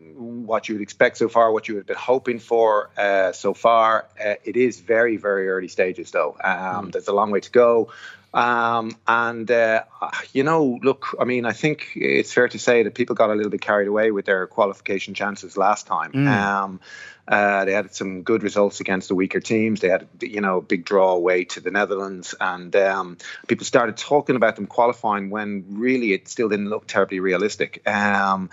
[0.47, 3.55] what you would expect so far, what you would have been hoping for uh, so
[3.55, 4.07] far.
[4.25, 6.37] Uh, it is very, very early stages, though.
[6.43, 7.91] Um, There's a long way to go.
[8.33, 9.85] Um, and uh,
[10.33, 13.35] you know, look, I mean, I think it's fair to say that people got a
[13.35, 16.13] little bit carried away with their qualification chances last time.
[16.29, 16.81] Um,
[17.29, 19.81] uh, they had some good results against the weaker teams.
[19.81, 23.19] They had, you know, a big draw away to the Netherlands, and um,
[23.49, 27.87] people started talking about them qualifying when really it still didn't look terribly realistic.
[27.89, 28.51] Um,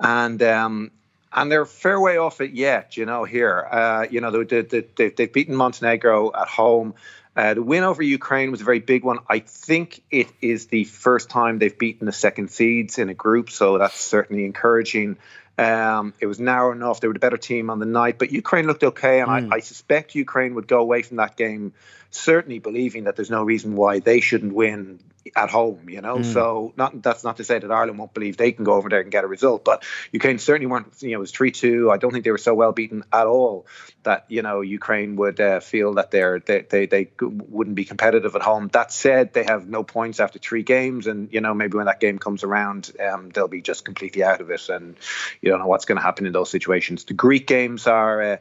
[0.00, 0.90] and um,
[1.32, 3.24] and they're a fair way off it yet, you know.
[3.24, 6.94] Here, uh, you know, they, they, they, they've beaten Montenegro at home.
[7.36, 9.18] Uh, the win over Ukraine was a very big one.
[9.28, 13.50] I think it is the first time they've beaten the second seeds in a group,
[13.50, 15.18] so that's certainly encouraging.
[15.58, 17.00] Um, it was narrow enough.
[17.00, 19.60] They were the better team on the night, but Ukraine looked okay, and I, I
[19.60, 21.72] suspect Ukraine would go away from that game
[22.10, 24.98] certainly believing that there's no reason why they shouldn't win
[25.34, 25.88] at home.
[25.88, 28.74] You know, so not that's not to say that Ireland won't believe they can go
[28.74, 30.92] over there and get a result, but Ukraine certainly weren't.
[31.00, 31.90] You know, it was three two.
[31.90, 33.66] I don't think they were so well beaten at all
[34.02, 38.34] that you know Ukraine would uh, feel that they're they, they they wouldn't be competitive
[38.36, 38.68] at home.
[38.72, 42.00] That said, they have no points after three games, and you know maybe when that
[42.00, 44.96] game comes around, um, they'll be just completely out of it, and
[45.40, 47.04] you don't know what's going to happen in those situations.
[47.04, 48.22] The Greek games are.
[48.22, 48.36] Uh,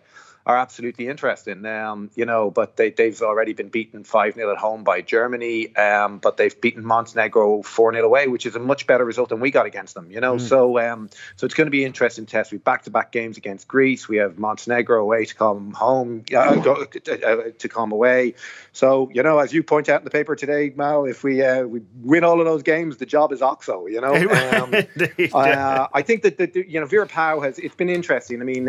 [0.45, 4.57] are absolutely interesting, um, you know, but they, they've already been beaten 5 0 at
[4.57, 8.85] home by Germany, um, but they've beaten Montenegro 4 0 away, which is a much
[8.85, 10.37] better result than we got against them, you know.
[10.37, 12.51] So um, so it's going to be an interesting test.
[12.51, 14.07] We've back to back games against Greece.
[14.07, 18.35] We have Montenegro away to come home, uh, go, uh, to come away.
[18.71, 21.63] So, you know, as you point out in the paper today, Mal, if we uh,
[21.63, 24.13] we win all of those games, the job is OXO, you know.
[24.45, 24.73] Um,
[25.33, 28.41] uh, I think that, the, you know, Vera Pauw has, it's been interesting.
[28.41, 28.67] I mean,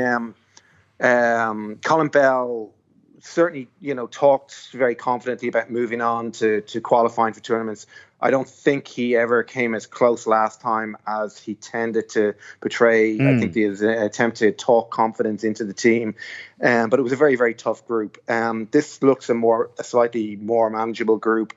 [1.00, 2.72] um, Colin Bell
[3.20, 7.86] certainly, you know, talked very confidently about moving on to to qualifying for tournaments.
[8.20, 13.14] I don't think he ever came as close last time as he tended to portray.
[13.14, 16.14] I think there was an attempt to talk confidence into the team,
[16.62, 18.18] um, but it was a very very tough group.
[18.28, 21.52] Um, this looks a more a slightly more manageable group.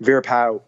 [0.00, 0.62] Vera Pauw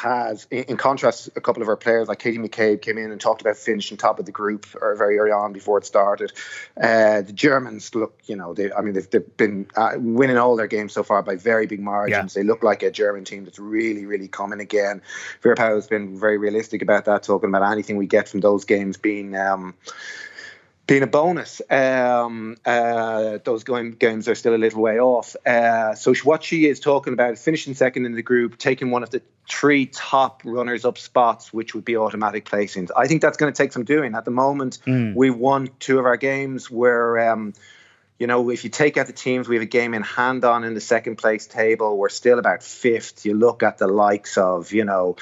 [0.00, 3.42] has, in, contrast, a couple of our players like Katie McCabe came in and talked
[3.42, 6.32] about finishing top of the group or very early on before it started.
[6.80, 10.56] Uh, the Germans look, you know, they, I mean, they've, they've been uh, winning all
[10.56, 12.32] their games so far by very big margins.
[12.32, 15.02] They look like a German team that's really, really coming again.
[15.42, 18.64] Vera Pauw has been very realistic about that, talking about anything we get from those
[18.64, 19.36] games being.
[19.36, 19.74] Um,
[20.90, 21.62] being a bonus.
[21.70, 25.36] Um, uh, those going, games are still a little way off.
[25.46, 29.04] Uh, so what she is talking about is finishing second in the group, taking one
[29.04, 32.90] of the three top runners up spots, which would be automatic placings.
[32.96, 34.16] I think that's going to take some doing.
[34.16, 34.80] At the moment,
[35.14, 37.30] we won two of our games where.
[37.30, 37.54] Um,
[38.18, 40.62] you know, if you take out the teams, we have a game in hand on
[40.62, 41.96] in the second place table.
[41.96, 43.24] We're still about fifth.
[43.24, 45.16] You look at the likes of, you know,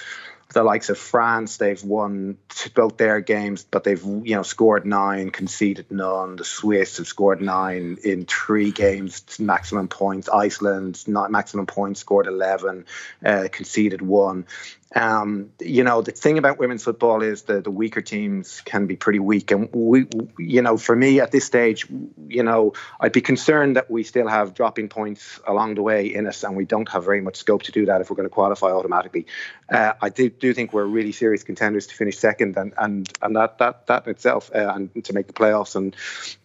[0.58, 2.36] the likes of France, they've won
[2.74, 6.34] both their games, but they've you know scored nine, conceded none.
[6.34, 10.28] The Swiss have scored nine in three games, maximum points.
[10.28, 12.86] Iceland, not maximum points, scored eleven,
[13.24, 14.46] uh, conceded one.
[14.94, 18.96] Um, you know, the thing about women's football is that the weaker teams can be
[18.96, 19.50] pretty weak.
[19.50, 20.06] And we,
[20.38, 21.86] you know, for me at this stage,
[22.26, 26.26] you know, I'd be concerned that we still have dropping points along the way in
[26.26, 28.34] us and we don't have very much scope to do that if we're going to
[28.34, 29.26] qualify automatically.
[29.70, 33.36] Uh, I do, do think we're really serious contenders to finish second and, and, and
[33.36, 35.76] that, that, that itself uh, and to make the playoffs.
[35.76, 35.94] And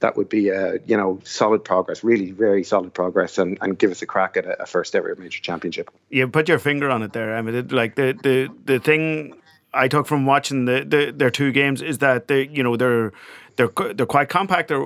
[0.02, 3.92] that would be, uh, you know, solid progress, really very solid progress and, and give
[3.92, 5.90] us a crack at a, a first ever major championship.
[6.10, 7.38] You put your finger on it there.
[7.38, 8.33] I mean, it, like the, the,
[8.66, 9.36] the thing
[9.74, 13.12] I took from watching the, the their two games is that they you know they're
[13.56, 14.70] they're they're quite compact.
[14.70, 14.86] They're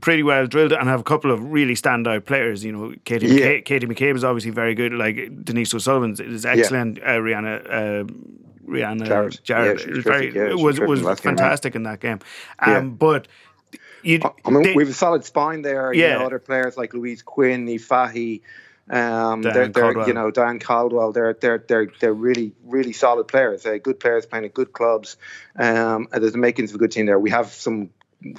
[0.00, 2.64] pretty well drilled and have a couple of really standout players.
[2.64, 3.34] You know, Katie yeah.
[3.34, 4.92] McCabe, Katie McCabe is obviously very good.
[4.92, 6.98] Like Denise O'Sullivan is excellent.
[6.98, 7.14] Yeah.
[7.14, 7.54] Uh, Rianna.
[7.70, 8.12] Uh,
[8.66, 12.18] Rianna Jarrett, Jarrett yeah, very, yeah, was was fantastic game, in that game.
[12.58, 13.28] Um, But
[14.02, 15.92] you, I mean, they, we have a solid spine there.
[15.92, 18.42] Yeah, you know, other players like Louise Quinn, Fahy,
[18.88, 21.12] um, they're, they're you know Diane Caldwell.
[21.12, 23.66] They're they're they're they're really really solid players.
[23.66, 25.16] Uh, good players playing at good clubs.
[25.56, 27.18] Um, there's the makings of a good team there.
[27.18, 27.90] We have some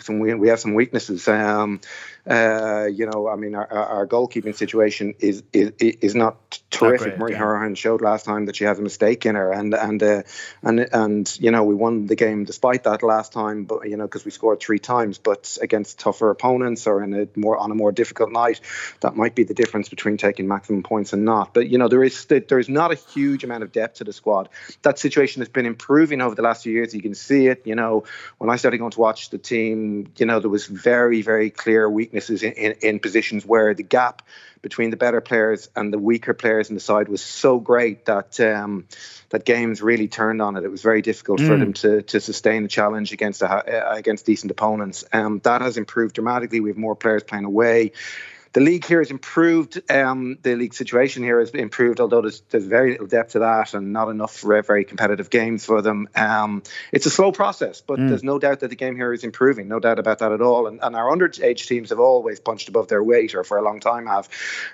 [0.02, 1.28] some we have some weaknesses.
[1.28, 1.82] Um,
[2.30, 7.18] uh, you know, I mean, our, our goalkeeping situation is is, is not terrific.
[7.18, 7.74] Marie yeah.
[7.74, 10.24] showed last time that she has a mistake in her, and and uh,
[10.62, 14.04] and and you know, we won the game despite that last time, but you know,
[14.04, 17.76] because we scored three times, but against tougher opponents or in a more on a
[17.76, 18.60] more difficult night,
[19.00, 21.54] that might be the difference between taking maximum points and not.
[21.54, 24.12] But you know, there is there is not a huge amount of depth to the
[24.12, 24.50] squad.
[24.82, 26.94] That situation has been improving over the last few years.
[26.94, 27.62] You can see it.
[27.66, 28.04] You know,
[28.38, 31.90] when I started going to watch the team, you know, there was very very clear
[31.90, 34.22] weakness weaknesses in, in, in, positions where the gap
[34.61, 38.39] between the better players and the weaker players in the side was so great that
[38.39, 38.86] um,
[39.30, 40.63] that games really turned on it.
[40.63, 41.47] It was very difficult mm.
[41.47, 45.05] for them to to sustain a challenge against a, uh, against decent opponents.
[45.13, 46.59] Um, that has improved dramatically.
[46.59, 47.91] We have more players playing away
[48.58, 49.80] the league here has improved.
[49.91, 53.76] Um, the league situation here has improved, although there's, there's very little depth to that
[53.76, 56.10] and not enough very competitive games for them.
[56.16, 58.10] Um, it's a slow process, but mm.
[58.10, 59.68] there's no doubt that the game here is improving.
[59.68, 60.66] No doubt about that at all.
[60.66, 63.80] And, and our underage teams have always punched above their weight, or for a long
[63.80, 64.28] time have.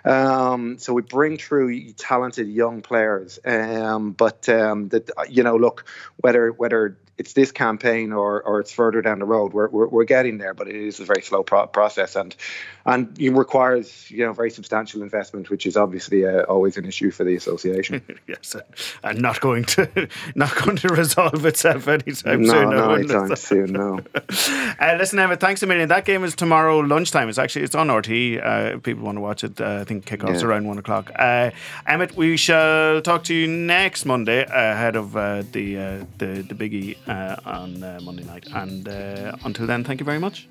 [0.06, 3.38] Um, so we bring through talented young players.
[3.44, 5.84] Um, but um, that you know, look
[6.16, 9.54] whether whether it's this campaign or or it's further down the road.
[9.54, 12.36] We're we're, we're getting there, but it is a very slow pro- process, and
[12.86, 13.30] and it
[13.74, 17.36] requires you know very substantial investment, which is obviously uh, always an issue for the
[17.36, 18.02] association.
[18.28, 18.56] yes,
[19.04, 22.70] and not going to not going to resolve itself anytime no, soon.
[22.70, 23.74] No, anytime soon.
[23.74, 24.00] No.
[24.80, 25.90] uh, listen, Emmet, thanks a million.
[25.90, 27.30] That game is tomorrow lunchtime.
[27.30, 28.40] It's actually it's on RT.
[28.42, 29.60] Uh, people want to watch it.
[29.60, 30.48] Uh, I think kickoffs yeah.
[30.48, 31.12] around one o'clock.
[31.18, 31.52] Uh,
[31.88, 35.76] Emmet, we shall talk to you next Monday ahead of uh, the
[36.18, 38.48] the the biggie uh, on uh, Monday night.
[38.54, 40.48] And uh, until then, thank you very much.